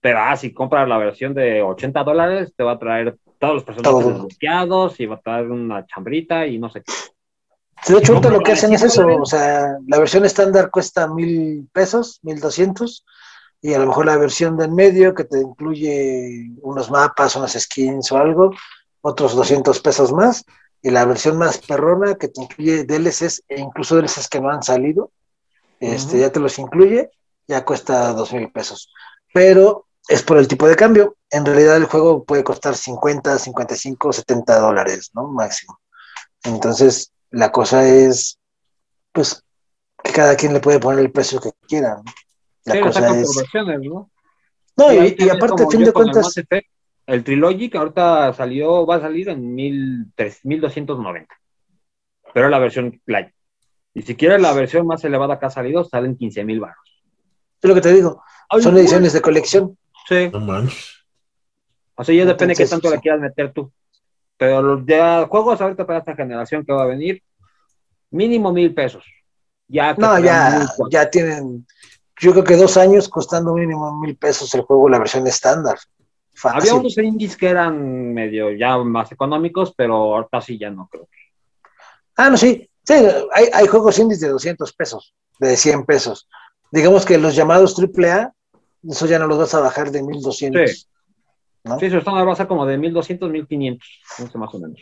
[0.00, 3.64] Pero ah, si compras la versión de 80 dólares, te va a traer todos los
[3.64, 7.92] personajes bloqueados y va a traer una chambrita y no sé qué.
[7.92, 12.20] de hecho, lo que hacen es eso, o sea, la versión estándar cuesta mil pesos,
[12.22, 13.04] mil doscientos,
[13.60, 17.52] y a lo mejor la versión de en medio que te incluye unos mapas, unas
[17.52, 18.52] skins o algo,
[19.00, 20.44] otros 200 pesos más,
[20.82, 24.62] y la versión más perrona que te incluye DLCs e incluso DLCs que no han
[24.62, 25.10] salido,
[25.80, 27.10] este, ya te los incluye,
[27.46, 28.92] ya cuesta dos mil pesos.
[29.32, 31.16] Pero es por el tipo de cambio.
[31.30, 35.28] En realidad el juego puede costar 50, 55, 70 dólares, ¿no?
[35.28, 35.78] Máximo.
[36.44, 38.38] Entonces, la cosa es
[39.12, 39.42] pues
[40.02, 42.00] que cada quien le puede poner el precio que quiera.
[42.64, 43.28] La cosa es...
[43.54, 44.10] ¿no?
[44.76, 46.32] No, y, aparte, a fin de cuentas.
[47.08, 51.34] El, Trilogy que ahorita salió, va a salir en 1290.
[52.34, 53.30] Pero la versión light.
[53.94, 57.02] Y si quieres la versión más elevada que ha salido, salen 15 mil baros.
[57.60, 58.22] Es lo que te digo.
[58.60, 59.76] Son ediciones de colección.
[60.06, 60.30] Sí.
[61.94, 63.72] O sea, ya depende de qué tanto le quieras meter tú.
[64.36, 67.22] Pero los de juegos ahorita para esta generación que va a venir,
[68.10, 69.04] mínimo mil pesos.
[69.66, 71.66] Ya no, ya, ya tienen,
[72.20, 75.78] yo creo que dos años costando mínimo mil pesos el juego, la versión estándar.
[76.44, 81.08] Había unos indies que eran medio ya más económicos, pero ahorita sí ya no creo.
[82.16, 82.68] Ah, no, sí.
[82.82, 82.94] Sí,
[83.34, 86.26] hay, hay juegos indies de 200 pesos, de 100 pesos.
[86.70, 88.32] Digamos que los llamados AAA,
[88.88, 90.70] eso ya no los vas a bajar de 1200.
[90.70, 90.86] Sí.
[91.78, 94.80] Sí, eso está a como de 1200, 1500, no sé más o menos.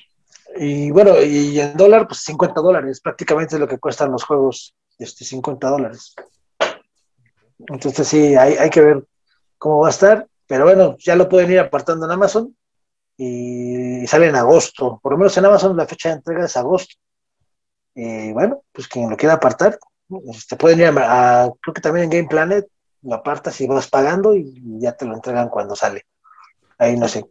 [0.56, 4.74] Y bueno, y en dólar, pues 50 dólares, prácticamente es lo que cuestan los juegos,
[4.98, 6.14] este, 50 dólares.
[7.68, 9.04] Entonces sí, hay, hay que ver
[9.58, 12.56] cómo va a estar, pero bueno, ya lo pueden ir apartando en Amazon
[13.16, 16.94] y sale en agosto, por lo menos en Amazon la fecha de entrega es agosto.
[17.94, 19.78] Y bueno, pues quien lo quiera apartar,
[20.08, 22.66] te este, pueden ir a, creo que también en Game Planet,
[23.02, 26.06] lo apartas y vas pagando y ya te lo entregan cuando sale
[26.78, 27.24] ahí no sé.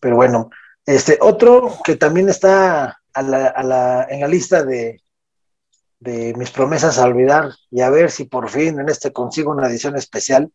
[0.00, 0.50] Pero bueno,
[0.86, 5.02] este otro que también está en la lista de,
[6.00, 9.68] de mis promesas a olvidar y a ver si por fin en este consigo una
[9.68, 10.52] edición especial,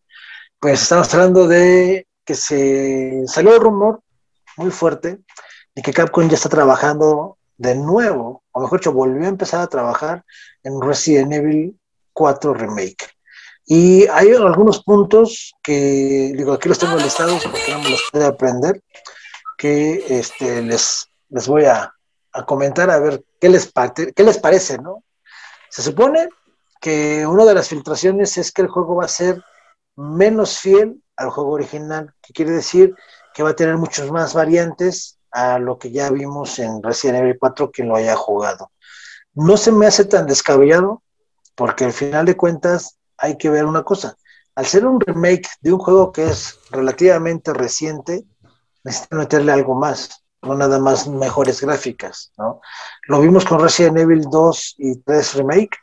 [0.60, 4.02] pues estamos hablando de que se salió el rumor
[4.58, 5.20] muy fuerte
[5.74, 9.68] y que Capcom ya está trabajando de nuevo, o mejor dicho, volvió a empezar a
[9.68, 10.24] trabajar
[10.64, 11.80] en Resident Evil
[12.14, 13.08] 4 Remake.
[13.66, 18.26] Y hay algunos puntos que, digo, aquí los tengo listados porque no me los puedo
[18.28, 18.82] aprender,
[19.58, 21.94] que este, les, les voy a,
[22.46, 23.72] comentar a ver qué les,
[24.16, 25.04] qué les parece, ¿no?
[25.70, 26.30] Se supone
[26.80, 29.44] que una de las filtraciones es que el juego va a ser
[30.00, 32.96] menos fiel al juego original, que quiere decir
[33.34, 37.38] que va a tener muchas más variantes a lo que ya vimos en Resident Evil
[37.38, 38.72] 4 quien lo haya jugado.
[39.34, 41.04] No se me hace tan descabellado,
[41.54, 44.16] porque al final de cuentas hay que ver una cosa.
[44.56, 48.24] Al ser un remake de un juego que es relativamente reciente,
[48.84, 52.62] necesitan meterle algo más, no nada más mejores gráficas, ¿no?
[53.08, 55.78] Lo vimos con Resident Evil 2 y 3 Remake,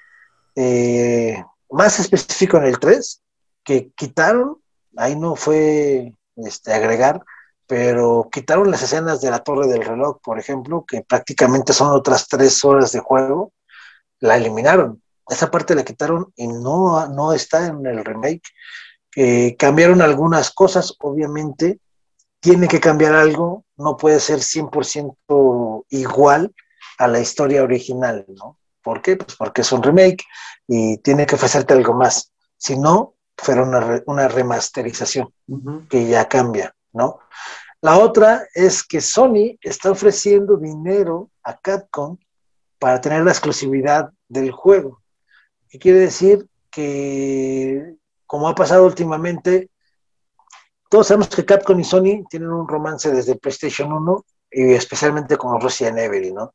[0.55, 3.23] eh, más específico en el 3,
[3.67, 4.63] que quitaron,
[4.97, 7.23] ahí no fue este, agregar,
[7.67, 12.29] pero quitaron las escenas de la torre del reloj, por ejemplo, que prácticamente son otras
[12.29, 13.53] tres horas de juego,
[14.21, 18.49] la eliminaron esa parte la quitaron y no, no está en el remake.
[19.17, 21.81] Eh, cambiaron algunas cosas, obviamente,
[22.41, 26.55] tiene que cambiar algo, no puede ser 100% igual
[26.99, 28.59] a la historia original, ¿no?
[28.83, 29.17] ¿Por qué?
[29.17, 30.25] Pues porque es un remake
[30.69, 32.33] y tiene que ofrecerte algo más.
[32.57, 35.33] Si no, fuera una, remasterización
[35.89, 37.21] que ya cambia, ¿no?
[37.83, 42.17] La otra es que Sony está ofreciendo dinero a Capcom
[42.79, 45.01] para tener la exclusividad del juego
[45.79, 47.95] quiere decir que,
[48.27, 49.71] como ha pasado últimamente,
[50.89, 55.61] todos sabemos que Capcom y Sony tienen un romance desde PlayStation 1 y especialmente con
[55.61, 56.55] Resident Evil, ¿no?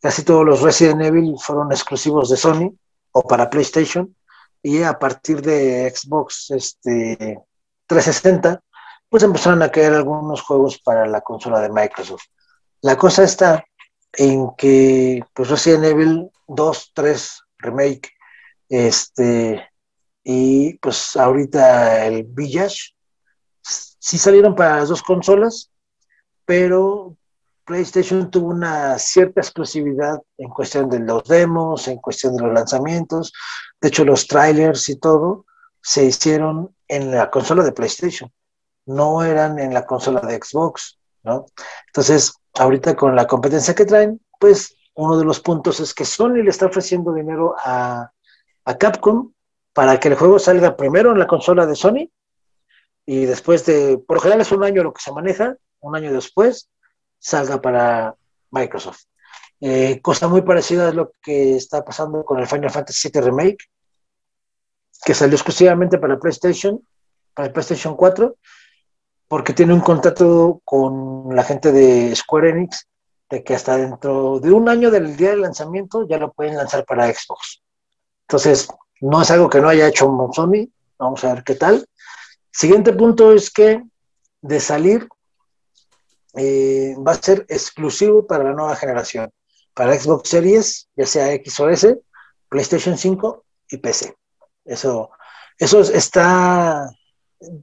[0.00, 2.72] Casi todos los Resident Evil fueron exclusivos de Sony
[3.12, 4.14] o para PlayStation
[4.62, 7.40] y a partir de Xbox este,
[7.86, 8.62] 360
[9.08, 12.24] pues empezaron a caer algunos juegos para la consola de Microsoft.
[12.82, 13.64] La cosa está
[14.12, 18.10] en que pues Resident Evil 2, 3 Remake
[18.68, 19.66] este,
[20.22, 22.94] y pues ahorita el Village,
[23.62, 25.70] sí salieron para las dos consolas,
[26.44, 27.16] pero
[27.68, 33.30] PlayStation tuvo una cierta exclusividad en cuestión de los demos, en cuestión de los lanzamientos.
[33.78, 35.44] De hecho, los trailers y todo
[35.82, 38.32] se hicieron en la consola de PlayStation,
[38.86, 41.44] no eran en la consola de Xbox, ¿no?
[41.88, 46.42] Entonces, ahorita con la competencia que traen, pues uno de los puntos es que Sony
[46.42, 48.10] le está ofreciendo dinero a,
[48.64, 49.32] a Capcom
[49.74, 52.10] para que el juego salga primero en la consola de Sony
[53.04, 56.14] y después de, por lo general es un año lo que se maneja, un año
[56.14, 56.70] después
[57.18, 58.14] salga para
[58.50, 59.02] Microsoft.
[59.60, 63.64] Eh, cosa muy parecida es lo que está pasando con el Final Fantasy VII Remake,
[65.04, 66.80] que salió exclusivamente para PlayStation,
[67.34, 68.36] para PlayStation 4,
[69.26, 72.86] porque tiene un contrato con la gente de Square Enix
[73.30, 76.84] de que hasta dentro de un año del día de lanzamiento ya lo pueden lanzar
[76.86, 77.62] para Xbox.
[78.22, 78.68] Entonces,
[79.00, 81.86] no es algo que no haya hecho Sony, vamos a ver qué tal.
[82.50, 83.82] Siguiente punto es que
[84.40, 85.08] de salir
[86.38, 89.30] eh, va a ser exclusivo para la nueva generación,
[89.74, 91.98] para Xbox Series, ya sea X o S,
[92.48, 94.14] PlayStation 5 y PC.
[94.64, 95.10] Eso,
[95.58, 96.88] eso está,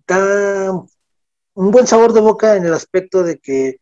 [0.05, 3.77] da un buen sabor de boca en el aspecto de que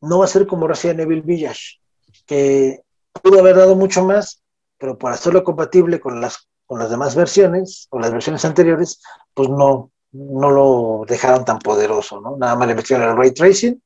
[0.00, 1.80] no va a ser como Resident Evil Village,
[2.26, 2.80] que
[3.22, 4.42] pudo haber dado mucho más,
[4.78, 9.02] pero para hacerlo compatible con las, con las demás versiones, o las versiones anteriores,
[9.34, 12.38] pues no, no lo dejaron tan poderoso, ¿no?
[12.38, 13.82] Nada más le metieron el ray tracing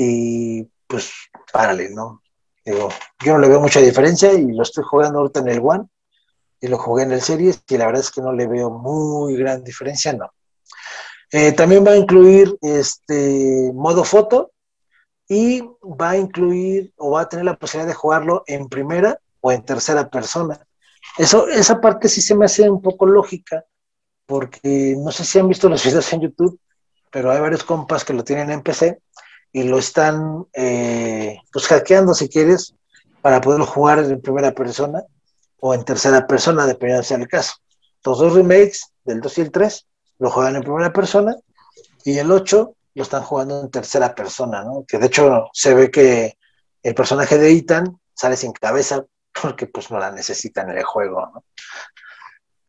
[0.00, 1.10] y pues
[1.52, 2.22] párale, ¿no?
[2.64, 2.88] Digo,
[3.24, 5.86] yo no le veo mucha diferencia y lo estoy jugando ahorita en el One
[6.60, 9.36] y lo jugué en el Series y la verdad es que no le veo muy
[9.36, 10.30] gran diferencia, no.
[11.32, 14.52] Eh, también va a incluir este modo foto
[15.28, 19.50] y va a incluir o va a tener la posibilidad de jugarlo en primera o
[19.50, 20.64] en tercera persona.
[21.18, 23.64] Eso, esa parte sí se me hace un poco lógica,
[24.26, 26.60] porque no sé si han visto los videos en YouTube,
[27.10, 29.00] pero hay varios compas que lo tienen en PC
[29.52, 32.74] y lo están eh, pues hackeando si quieres
[33.22, 35.02] para poderlo jugar en primera persona
[35.60, 37.54] o en tercera persona, dependiendo sea el caso.
[38.04, 39.86] Los dos remakes del 2 y el 3
[40.20, 41.34] lo juegan en primera persona
[42.04, 44.84] y el 8 lo están jugando en tercera persona, ¿no?
[44.86, 46.36] Que de hecho se ve que
[46.82, 49.04] el personaje de Ethan sale sin cabeza
[49.42, 51.44] porque pues no la necesitan en el juego, ¿no?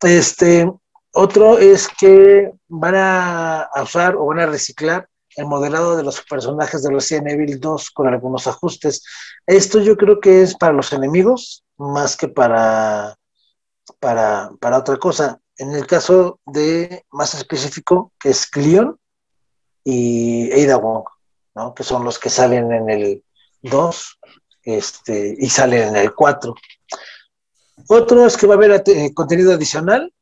[0.02, 0.70] Este,
[1.12, 6.82] otro es que van a usar o van a reciclar el modelado de los personajes
[6.82, 9.02] de Resident Evil 2 con algunos ajustes.
[9.46, 13.16] Esto yo creo que es para los enemigos más que para,
[13.98, 15.40] para, para otra cosa.
[15.56, 18.98] En el caso de más específico, que es Cleon
[19.84, 21.04] y Ada Wong,
[21.54, 21.74] ¿no?
[21.74, 23.24] que son los que salen en el
[23.62, 24.18] 2
[24.64, 26.54] este, y salen en el 4.
[27.88, 30.12] Otro es que va a haber eh, contenido adicional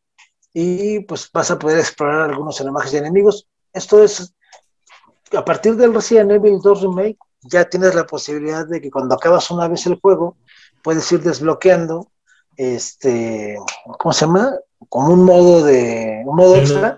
[0.53, 3.49] y pues vas a poder explorar algunos enemigos y enemigos.
[3.73, 4.35] Esto es
[5.37, 9.51] a partir del Resident Evil 2 Remake ya tienes la posibilidad de que cuando acabas
[9.51, 10.37] una vez el juego
[10.83, 12.11] puedes ir desbloqueando
[12.57, 13.57] este
[13.99, 14.55] ¿cómo se llama?
[14.89, 16.97] como un modo de un modo extra.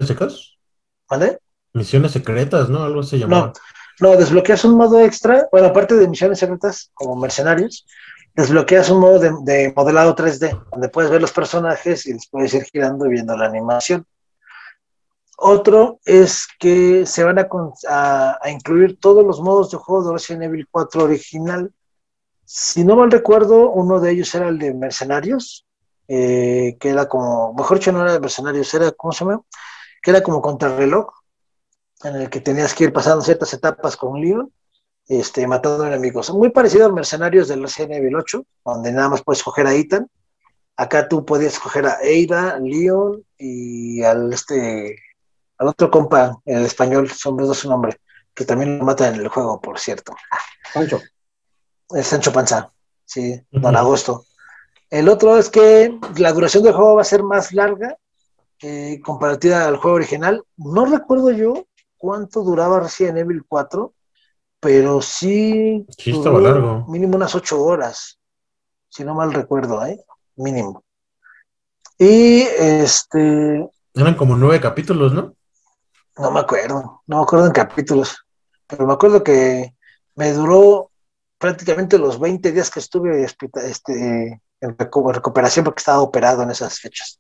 [1.09, 1.39] ¿Vale?
[1.73, 2.83] Misiones secretas, ¿no?
[2.83, 3.53] Algo se llama.
[4.01, 7.87] No, no, desbloqueas un modo extra, bueno, aparte de misiones secretas como mercenarios,
[8.35, 12.65] desbloqueas un modo de, modelado 3D, donde puedes ver los personajes y les puedes ir
[12.65, 14.07] girando y viendo la animación.
[15.43, 20.69] Otro es que se van a, incluir todos los modos de juego de Resident Evil
[20.71, 21.73] 4 original.
[22.45, 25.67] Si no mal recuerdo, uno de ellos era el de Mercenarios,
[26.09, 29.41] eh, que era como, mejor dicho, no era de Mercenarios, era, ¿cómo se llama?
[30.03, 31.09] Que era como contrarreloj,
[32.05, 34.53] en el que tenías que ir pasando ciertas etapas con Leon,
[35.09, 36.31] este, matando enemigos.
[36.35, 40.07] Muy parecido a Mercenarios del Resident Evil 8, donde nada más puedes coger a Ethan.
[40.77, 44.97] Acá tú podías coger a Ada, Leon y al este
[45.61, 48.01] al otro compa en el español, son dos su nombre,
[48.33, 50.15] que también lo mata en el juego, por cierto.
[50.73, 51.01] Sancho.
[51.91, 52.73] El Sancho Panza,
[53.05, 54.25] sí, don Agosto.
[54.89, 57.95] El otro es que la duración del juego va a ser más larga
[58.63, 60.43] eh, comparativa al juego original.
[60.57, 61.67] No recuerdo yo
[61.99, 63.93] cuánto duraba Resident Evil 4,
[64.61, 66.87] pero sí, sí estaba largo.
[66.89, 68.19] mínimo unas ocho horas,
[68.89, 70.03] si no mal recuerdo, ¿eh?
[70.37, 70.83] mínimo.
[71.99, 73.69] Y este...
[73.95, 75.35] Eran como nueve capítulos, ¿no?
[76.21, 78.27] No me acuerdo, no me acuerdo en capítulos,
[78.67, 79.75] pero me acuerdo que
[80.17, 80.91] me duró
[81.39, 87.19] prácticamente los 20 días que estuve este, en recuperación porque estaba operado en esas fechas.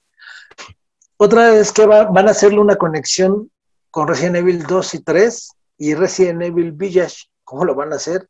[1.16, 3.50] Otra es que van a hacerle una conexión
[3.90, 7.24] con Resident Evil 2 y 3 y Resident Evil Village.
[7.42, 8.28] ¿Cómo lo van a hacer?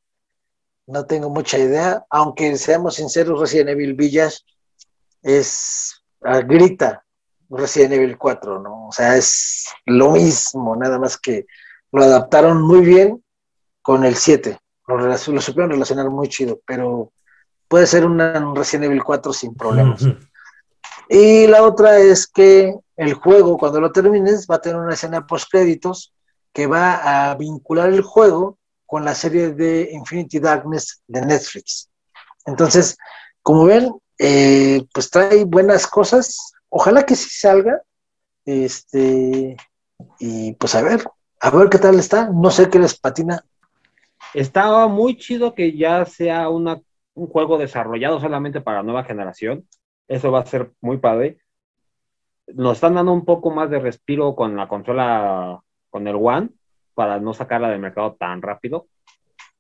[0.86, 4.38] No tengo mucha idea, aunque seamos sinceros, Resident Evil Village
[5.22, 7.04] es grita
[7.50, 8.88] Resident Evil 4, ¿no?
[8.88, 11.46] O sea, es lo mismo, nada más que
[11.92, 13.22] lo adaptaron muy bien
[13.82, 14.58] con el 7.
[14.86, 17.12] Lo, lo supieron relacionar muy chido, pero
[17.68, 18.18] puede ser un
[18.54, 20.04] Resident Evil 4 sin problemas.
[21.08, 25.26] Y la otra es que el juego, cuando lo termines, va a tener una escena
[25.26, 26.12] post créditos
[26.52, 31.88] que va a vincular el juego con la serie de Infinity Darkness de Netflix.
[32.44, 32.96] Entonces,
[33.42, 37.82] como ven, eh, pues trae buenas cosas, ojalá que sí salga.
[38.46, 39.56] Este,
[40.18, 41.04] y pues a ver,
[41.40, 42.30] a ver qué tal está.
[42.30, 43.44] No sé qué les patina.
[44.32, 46.82] Estaba muy chido que ya sea un
[47.14, 49.66] juego desarrollado solamente para nueva generación.
[50.08, 51.38] Eso va a ser muy padre.
[52.46, 56.50] Nos están dando un poco más de respiro con la consola, con el One,
[56.94, 58.86] para no sacarla del mercado tan rápido.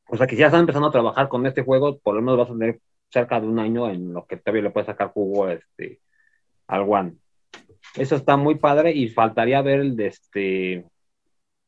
[0.08, 2.38] O sea que si ya están empezando a trabajar con este juego, por lo menos
[2.38, 2.80] vas a tener
[3.10, 6.00] cerca de un año en lo que todavía le puedes sacar jugo este,
[6.70, 7.14] al One.
[7.96, 10.86] Eso está muy padre y faltaría ver el, este,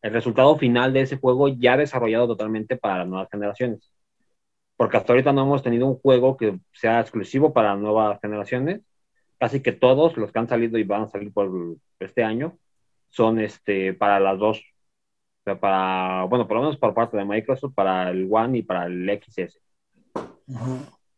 [0.03, 3.93] el resultado final de ese juego ya desarrollado totalmente para las nuevas generaciones.
[4.77, 8.81] Porque hasta ahorita no hemos tenido un juego que sea exclusivo para nuevas generaciones
[9.43, 11.51] casi que todos los que han salido y van a salir por
[11.99, 12.59] este año
[13.11, 14.59] son este, para las dos.
[14.59, 18.63] O sea, para, bueno, por lo menos por parte de Microsoft, para el One y
[18.63, 19.59] para el XS.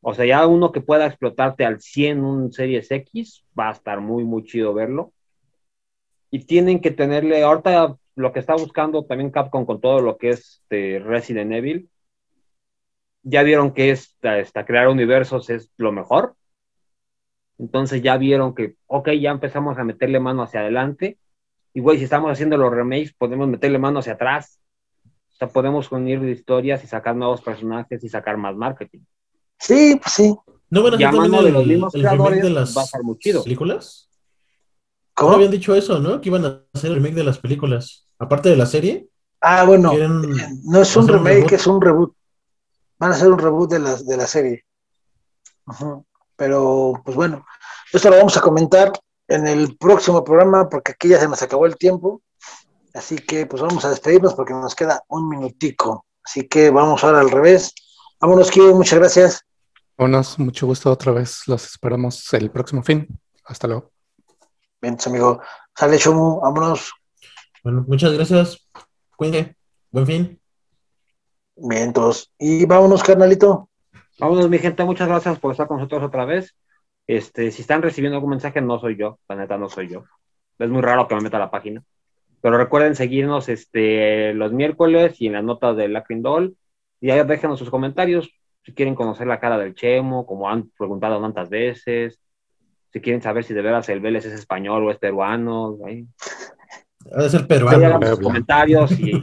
[0.06, 4.02] O sea, ya uno que pueda explotarte al 100 un Series X, va a estar
[4.02, 5.14] muy, muy chido verlo.
[6.30, 10.30] Y tienen que tenerle, ahorita lo que está buscando también Capcom con todo lo que
[10.30, 11.88] es este, Resident Evil,
[13.22, 16.36] ya vieron que esta, esta, crear universos es lo mejor.
[17.58, 21.16] Entonces ya vieron que, ok, ya empezamos a meterle mano hacia adelante.
[21.72, 24.60] Y güey, si estamos haciendo los remakes, podemos meterle mano hacia atrás.
[25.32, 29.00] O sea, podemos unir historias y sacar nuevos personajes y sacar más marketing.
[29.58, 30.36] Sí, pues sí.
[30.70, 33.02] ¿No van a hacer de los el, mismos el remake de las va a estar
[33.02, 33.44] muy chido.
[33.44, 34.08] películas?
[35.14, 35.28] ¿Cómo?
[35.28, 36.20] ¿Cómo habían dicho eso, no?
[36.20, 38.08] Que iban a hacer el remake de las películas.
[38.18, 39.08] Aparte de la serie,
[39.46, 40.22] Ah, bueno, quieren
[40.64, 42.14] no es un remake, es un reboot.
[42.98, 44.64] Van a hacer un reboot de la, de la serie.
[46.34, 47.44] Pero, pues bueno,
[47.92, 48.90] esto lo vamos a comentar
[49.28, 52.22] en el próximo programa porque aquí ya se nos acabó el tiempo.
[52.94, 56.06] Así que, pues vamos a despedirnos porque nos queda un minutico.
[56.24, 57.74] Así que vamos ahora al revés.
[58.20, 59.44] Vámonos, Kio, muchas gracias.
[59.96, 61.42] Vámonos, mucho gusto otra vez.
[61.46, 63.08] Los esperamos el próximo fin.
[63.44, 63.92] Hasta luego.
[64.80, 65.40] Bien, amigo.
[65.74, 66.92] Sale Shomu, vámonos.
[67.62, 68.68] Bueno, muchas gracias.
[69.16, 69.56] Cuídense.
[69.90, 70.40] Buen fin.
[71.56, 72.32] Bien, todos.
[72.38, 73.68] Y vámonos, carnalito.
[74.18, 76.54] Vámonos, mi gente, muchas gracias por estar con nosotros otra vez.
[77.06, 80.04] Este, si están recibiendo algún mensaje, no soy yo, la neta no soy yo.
[80.58, 81.82] Es muy raro que me meta a la página.
[82.40, 86.56] Pero recuerden seguirnos este, los miércoles y en las notas de Lacrindol.
[87.04, 88.30] Y ahí déjenos sus comentarios.
[88.62, 92.18] Si quieren conocer la cara del Chemo, como han preguntado tantas veces.
[92.90, 95.76] Si quieren saber si de veras el Vélez es español o es peruano.
[95.86, 96.06] ahí.
[97.12, 98.00] Ha de ser peruano.
[98.00, 98.16] Puebla.
[98.16, 99.22] comentarios y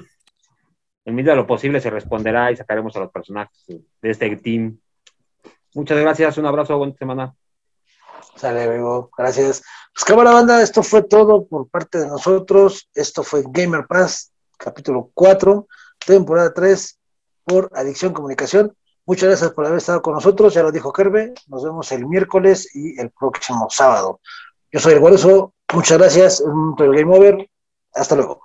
[1.06, 4.78] en medida de lo posible se responderá y sacaremos a los personajes de este team.
[5.74, 7.34] Muchas gracias, un abrazo, buena semana.
[8.36, 9.10] Sale, amigo.
[9.18, 9.64] Gracias.
[9.92, 12.88] Pues cámara banda, esto fue todo por parte de nosotros.
[12.94, 15.68] Esto fue Gamer Pass, capítulo 4,
[16.06, 17.01] temporada 3,
[17.46, 18.76] por Adicción Comunicación.
[19.06, 20.54] Muchas gracias por haber estado con nosotros.
[20.54, 21.34] Ya lo dijo Kerbe.
[21.48, 24.20] Nos vemos el miércoles y el próximo sábado.
[24.72, 25.54] Yo soy el Guaruso.
[25.74, 26.42] Muchas gracias.
[26.42, 27.50] Un Game Over.
[27.94, 28.42] Hasta luego.